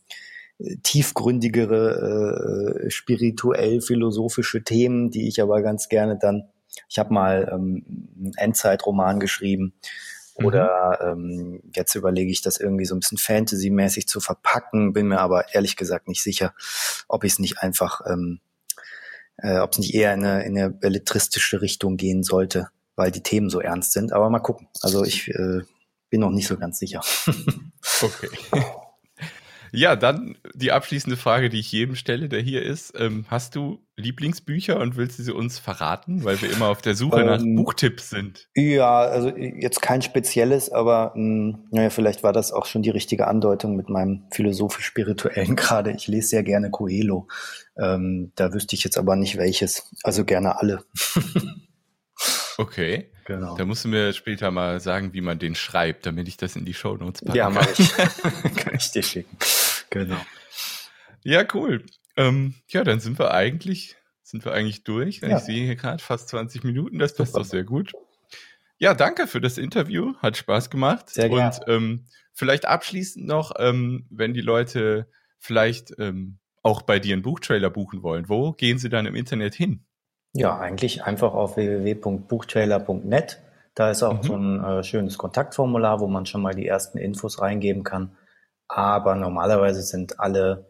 tiefgründigere, 0.83 2.85
äh, 2.85 2.91
spirituell 2.91 3.81
philosophische 3.81 4.63
Themen, 4.63 5.11
die 5.11 5.29
ich 5.29 5.43
aber 5.43 5.63
ganz 5.63 5.89
gerne 5.89 6.19
dann. 6.19 6.49
Ich 6.89 6.99
habe 6.99 7.13
mal 7.13 7.51
ähm, 7.53 7.85
einen 8.17 8.35
Endzeitroman 8.37 9.21
geschrieben. 9.21 9.75
Mhm. 10.39 10.47
Oder 10.47 10.99
ähm, 11.03 11.61
jetzt 11.75 11.95
überlege 11.95 12.31
ich 12.31 12.41
das 12.41 12.59
irgendwie 12.59 12.85
so 12.85 12.95
ein 12.95 13.01
bisschen 13.01 13.19
Fantasy-mäßig 13.19 14.09
zu 14.09 14.21
verpacken, 14.21 14.93
bin 14.93 15.09
mir 15.09 15.21
aber 15.21 15.55
ehrlich 15.55 15.77
gesagt 15.77 16.09
nicht 16.09 16.23
sicher, 16.23 16.55
ob 17.09 17.25
ich 17.25 17.33
es 17.33 17.39
nicht 17.39 17.59
einfach, 17.59 18.01
ähm, 18.07 18.41
äh, 19.37 19.59
ob 19.59 19.73
es 19.73 19.79
nicht 19.79 19.95
eher 19.95 20.15
in 20.15 20.25
eine, 20.25 20.45
in 20.45 20.59
eine 20.59 20.71
belletristische 20.71 21.61
Richtung 21.61 21.97
gehen 21.97 22.23
sollte 22.23 22.69
weil 22.97 23.11
die 23.11 23.23
Themen 23.23 23.51
so 23.51 23.61
ernst 23.61 23.93
sind. 23.93 24.13
Aber 24.13 24.31
mal 24.31 24.41
gucken. 24.41 24.69
Also 24.81 25.05
ich 25.05 25.29
äh, 25.29 25.61
bin 26.11 26.21
noch 26.21 26.31
nicht 26.31 26.47
so 26.47 26.57
ganz 26.57 26.79
sicher. 26.79 27.03
okay. 28.03 28.29
Ja, 29.75 29.97
dann 29.97 30.37
die 30.53 30.71
abschließende 30.71 31.17
Frage, 31.17 31.49
die 31.49 31.59
ich 31.59 31.73
jedem 31.73 31.97
stelle, 31.97 32.29
der 32.29 32.41
hier 32.41 32.63
ist. 32.63 32.93
Ähm, 32.99 33.25
hast 33.29 33.57
du 33.57 33.79
Lieblingsbücher 33.97 34.79
und 34.79 34.97
willst 34.97 35.19
du 35.19 35.23
sie 35.23 35.33
uns 35.33 35.59
verraten? 35.59 36.25
Weil 36.25 36.43
wir 36.43 36.53
immer 36.53 36.67
auf 36.67 36.83
der 36.83 36.95
Suche 36.95 37.21
ähm, 37.21 37.27
nach 37.27 37.43
Buchtipps 37.43 38.11
sind. 38.11 38.51
Ja, 38.55 39.01
also 39.01 39.35
jetzt 39.35 39.81
kein 39.81 40.03
spezielles, 40.03 40.71
aber 40.71 41.13
mh, 41.15 41.55
hm, 41.55 41.69
naja, 41.71 41.89
vielleicht 41.89 42.23
war 42.23 42.35
das 42.35 42.53
auch 42.53 42.67
schon 42.67 42.83
die 42.83 42.91
richtige 42.91 43.27
Andeutung 43.29 43.75
mit 43.75 43.89
meinem 43.89 44.25
philosophisch-spirituellen 44.31 45.57
gerade. 45.57 45.93
Ich 45.93 46.07
lese 46.07 46.29
sehr 46.29 46.43
gerne 46.43 46.71
Coelho. 46.71 47.29
Ähm, 47.79 48.33
da 48.35 48.53
wüsste 48.53 48.77
ich 48.77 48.85
jetzt 48.85 48.99
aber 48.99 49.17
nicht 49.17 49.39
welches. 49.39 49.91
Also 50.03 50.27
gerne 50.27 50.61
alle. 50.61 50.85
Okay. 52.59 53.11
Genau. 53.25 53.57
Da 53.57 53.65
musst 53.65 53.85
du 53.85 53.89
mir 53.89 54.13
später 54.13 54.51
mal 54.51 54.81
sagen, 54.81 55.13
wie 55.13 55.21
man 55.21 55.39
den 55.39 55.55
schreibt, 55.55 56.07
damit 56.07 56.29
ich 56.29 56.37
das 56.37 56.57
in 56.57 56.65
die 56.65 56.75
Show 56.75 56.97
Notes 56.97 57.23
packe. 57.23 57.39
Ja, 57.39 57.51
mach 57.51 57.67
ich. 57.79 57.97
kann 58.57 58.75
ich 58.75 58.91
dir 58.91 59.03
schicken. 59.03 59.37
Genau. 59.93 60.17
Ja, 61.23 61.45
cool. 61.55 61.85
Ähm, 62.17 62.55
ja, 62.69 62.85
dann 62.85 63.01
sind 63.01 63.19
wir 63.19 63.33
eigentlich, 63.33 63.97
sind 64.23 64.45
wir 64.45 64.53
eigentlich 64.53 64.85
durch. 64.85 65.21
Ja. 65.21 65.37
Ich 65.37 65.45
sehe 65.45 65.65
hier 65.65 65.77
gerade 65.77 66.03
fast 66.03 66.29
20 66.29 66.65
Minuten, 66.65 66.99
das 66.99 67.15
passt 67.15 67.37
doch 67.37 67.45
sehr 67.45 67.65
gut. 67.65 67.93
Ja, 68.79 68.95
danke 68.95 69.29
für 69.29 69.41
das 69.41 69.59
Interview. 69.59 70.15
Hat 70.19 70.37
Spaß 70.37 70.69
gemacht. 70.69 71.11
Sehr 71.11 71.29
gerne. 71.29 71.55
Und 71.57 71.69
ähm, 71.69 72.05
vielleicht 72.33 72.67
abschließend 72.67 73.27
noch, 73.27 73.53
ähm, 73.59 74.07
wenn 74.11 74.35
die 74.35 74.41
Leute 74.41 75.07
vielleicht 75.39 75.95
ähm, 75.99 76.39
auch 76.63 76.83
bei 76.83 76.99
dir 76.99 77.13
einen 77.13 77.23
Buchtrailer 77.23 77.71
buchen 77.71 78.03
wollen, 78.03 78.29
wo 78.29 78.53
gehen 78.53 78.79
sie 78.79 78.89
dann 78.89 79.07
im 79.07 79.15
Internet 79.15 79.55
hin? 79.55 79.85
Ja, 80.33 80.59
eigentlich 80.59 81.05
einfach 81.05 81.35
auf 81.35 81.57
www.buchtrailer.net. 81.57 83.41
Da 83.75 83.91
ist 83.91 84.03
auch 84.03 84.23
mhm. 84.23 84.27
so 84.27 84.37
ein 84.37 84.65
äh, 84.65 84.83
schönes 84.83 85.19
Kontaktformular, 85.19 86.01
wo 86.01 86.09
man 86.09 86.27
schon 86.27 86.43
mal 86.43 86.55
die 86.55 86.67
ersten 86.67 86.99
Infos 86.99 87.41
reingeben 87.41 87.85
kann. 87.85 88.17
Aber 88.75 89.17
normalerweise 89.17 89.83
sind 89.83 90.19
alle 90.19 90.67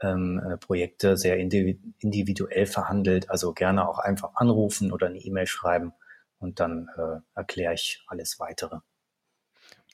ähm, 0.00 0.40
äh, 0.40 0.56
Projekte 0.56 1.16
sehr 1.16 1.36
individuell 1.36 2.64
verhandelt. 2.66 3.28
Also 3.28 3.52
gerne 3.52 3.88
auch 3.88 3.98
einfach 3.98 4.36
anrufen 4.36 4.92
oder 4.92 5.08
eine 5.08 5.18
E-Mail 5.18 5.48
schreiben 5.48 5.92
und 6.38 6.60
dann 6.60 6.88
äh, 6.96 7.18
erkläre 7.34 7.74
ich 7.74 8.04
alles 8.06 8.38
weitere. 8.38 8.78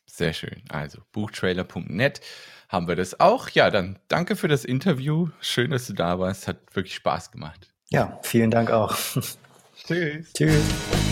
Sehr 0.05 0.35
schön. 0.35 0.65
Also 0.69 1.01
buchtrailer.net 1.13 2.21
haben 2.69 2.89
wir 2.89 2.97
das 2.97 3.21
auch. 3.21 3.49
Ja, 3.49 3.71
dann 3.71 3.99
danke 4.09 4.37
für 4.37 4.49
das 4.49 4.67
Interview. 4.67 5.31
Schön, 5.41 5.71
dass 5.71 5.87
du 5.87 5.95
da 5.95 6.19
warst. 6.19 6.49
Hat 6.49 6.59
wirklich 6.77 6.95
Spaß 6.95 7.31
gemacht. 7.31 7.73
Ja, 7.89 8.19
vielen 8.23 8.51
Dank 8.51 8.71
auch. 8.71 8.95
Tschüss. 9.87 10.31
Tschüss. 10.35 11.06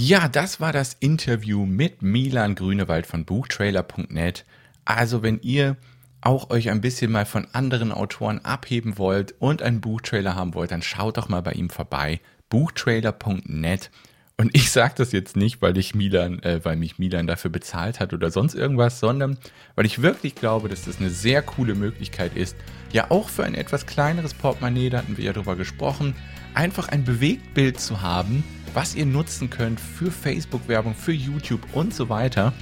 Ja, 0.00 0.28
das 0.28 0.60
war 0.60 0.72
das 0.72 0.96
Interview 1.00 1.66
mit 1.66 2.02
Milan 2.02 2.54
Grünewald 2.54 3.04
von 3.04 3.24
Buchtrailer.net. 3.24 4.44
Also, 4.84 5.24
wenn 5.24 5.40
ihr 5.42 5.76
auch 6.20 6.50
euch 6.50 6.70
ein 6.70 6.80
bisschen 6.80 7.10
mal 7.10 7.26
von 7.26 7.48
anderen 7.52 7.90
Autoren 7.90 8.44
abheben 8.44 8.96
wollt 8.96 9.34
und 9.40 9.60
einen 9.60 9.80
Buchtrailer 9.80 10.36
haben 10.36 10.54
wollt, 10.54 10.70
dann 10.70 10.82
schaut 10.82 11.16
doch 11.16 11.28
mal 11.28 11.42
bei 11.42 11.50
ihm 11.50 11.68
vorbei. 11.68 12.20
Buchtrailer.net. 12.48 13.90
Und 14.36 14.54
ich 14.54 14.70
sage 14.70 14.94
das 14.98 15.10
jetzt 15.10 15.34
nicht, 15.34 15.62
weil 15.62 15.76
ich 15.76 15.96
Milan, 15.96 16.40
äh, 16.44 16.64
weil 16.64 16.76
mich 16.76 17.00
Milan 17.00 17.26
dafür 17.26 17.50
bezahlt 17.50 17.98
hat 17.98 18.12
oder 18.12 18.30
sonst 18.30 18.54
irgendwas, 18.54 19.00
sondern 19.00 19.36
weil 19.74 19.84
ich 19.84 20.00
wirklich 20.00 20.36
glaube, 20.36 20.68
dass 20.68 20.84
das 20.84 21.00
eine 21.00 21.10
sehr 21.10 21.42
coole 21.42 21.74
Möglichkeit 21.74 22.36
ist, 22.36 22.56
ja 22.92 23.10
auch 23.10 23.28
für 23.28 23.42
ein 23.42 23.56
etwas 23.56 23.84
kleineres 23.84 24.32
Portemonnaie, 24.32 24.90
da 24.90 24.98
hatten 24.98 25.16
wir 25.16 25.24
ja 25.24 25.32
drüber 25.32 25.56
gesprochen, 25.56 26.14
einfach 26.54 26.86
ein 26.86 27.02
Bewegtbild 27.02 27.80
zu 27.80 28.00
haben, 28.00 28.44
was 28.74 28.94
ihr 28.94 29.06
nutzen 29.06 29.50
könnt 29.50 29.80
für 29.80 30.10
Facebook-Werbung, 30.10 30.94
für 30.94 31.12
YouTube 31.12 31.62
und 31.72 31.94
so 31.94 32.08
weiter. 32.08 32.52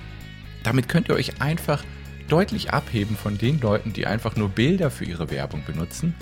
Damit 0.63 0.89
könnt 0.89 1.09
ihr 1.09 1.15
euch 1.15 1.41
einfach 1.41 1.85
deutlich 2.29 2.73
abheben 2.73 3.17
von 3.17 3.39
den 3.39 3.61
Leuten, 3.61 3.93
die 3.93 4.07
einfach 4.07 4.37
nur 4.37 4.49
Bilder 4.49 4.91
für 4.91 5.05
ihre 5.05 5.31
Werbung 5.31 5.63
benutzen. 5.65 6.15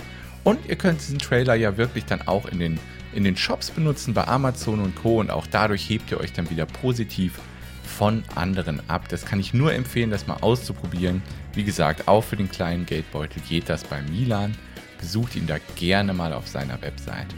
Und 0.43 0.67
ihr 0.67 0.75
könnt 0.75 1.01
diesen 1.01 1.19
Trailer 1.19 1.55
ja 1.55 1.77
wirklich 1.77 2.05
dann 2.05 2.21
auch 2.27 2.45
in 2.45 2.59
den, 2.59 2.79
in 3.13 3.23
den 3.23 3.35
Shops 3.35 3.71
benutzen, 3.71 4.13
bei 4.13 4.27
Amazon 4.27 4.79
und 4.79 4.95
Co. 4.95 5.19
Und 5.19 5.31
auch 5.31 5.47
dadurch 5.47 5.89
hebt 5.89 6.11
ihr 6.11 6.19
euch 6.19 6.33
dann 6.33 6.49
wieder 6.49 6.65
positiv 6.65 7.39
von 7.83 8.23
anderen 8.35 8.87
ab. 8.89 9.09
Das 9.09 9.25
kann 9.25 9.39
ich 9.39 9.53
nur 9.53 9.73
empfehlen, 9.73 10.11
das 10.11 10.27
mal 10.27 10.37
auszuprobieren. 10.41 11.23
Wie 11.53 11.63
gesagt, 11.63 12.07
auch 12.07 12.23
für 12.23 12.35
den 12.35 12.51
kleinen 12.51 12.85
Geldbeutel 12.85 13.41
geht 13.47 13.69
das 13.69 13.83
bei 13.83 14.01
Milan. 14.03 14.55
Besucht 14.99 15.35
ihn 15.35 15.47
da 15.47 15.57
gerne 15.75 16.13
mal 16.13 16.33
auf 16.33 16.47
seiner 16.47 16.81
Website. 16.81 17.33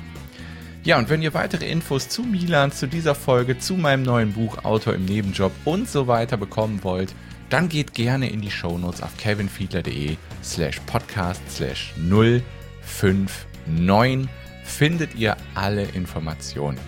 Ja, 0.87 0.97
und 0.97 1.09
wenn 1.09 1.21
ihr 1.21 1.33
weitere 1.33 1.69
Infos 1.69 2.07
zu 2.07 2.23
Milan, 2.23 2.71
zu 2.71 2.87
dieser 2.87 3.13
Folge, 3.13 3.59
zu 3.59 3.75
meinem 3.75 4.03
neuen 4.03 4.31
Buch 4.31 4.63
Autor 4.63 4.93
im 4.93 5.03
Nebenjob 5.03 5.51
und 5.65 5.89
so 5.89 6.07
weiter 6.07 6.37
bekommen 6.37 6.81
wollt, 6.81 7.13
dann 7.49 7.67
geht 7.67 7.93
gerne 7.93 8.29
in 8.29 8.41
die 8.41 8.49
Shownotes 8.49 9.01
auf 9.01 9.17
kevinfiedler.de 9.17 10.15
slash 10.41 10.79
podcast 10.85 11.41
slash 11.49 11.93
059 11.97 14.29
findet 14.63 15.13
ihr 15.15 15.35
alle 15.55 15.83
Informationen. 15.83 16.79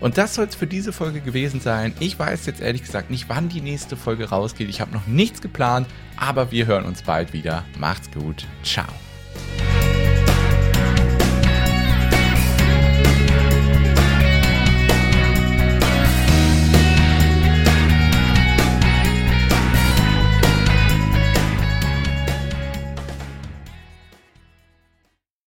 Und 0.00 0.18
das 0.18 0.34
soll 0.34 0.46
es 0.46 0.56
für 0.56 0.66
diese 0.66 0.92
Folge 0.92 1.20
gewesen 1.20 1.60
sein. 1.60 1.94
Ich 2.00 2.18
weiß 2.18 2.46
jetzt 2.46 2.60
ehrlich 2.60 2.82
gesagt 2.82 3.10
nicht, 3.10 3.28
wann 3.28 3.48
die 3.48 3.60
nächste 3.60 3.96
Folge 3.96 4.30
rausgeht. 4.30 4.68
Ich 4.68 4.80
habe 4.80 4.90
noch 4.90 5.06
nichts 5.06 5.40
geplant, 5.40 5.86
aber 6.16 6.50
wir 6.50 6.66
hören 6.66 6.84
uns 6.84 7.02
bald 7.02 7.32
wieder. 7.32 7.64
Macht's 7.78 8.10
gut. 8.10 8.44
Ciao. 8.64 8.88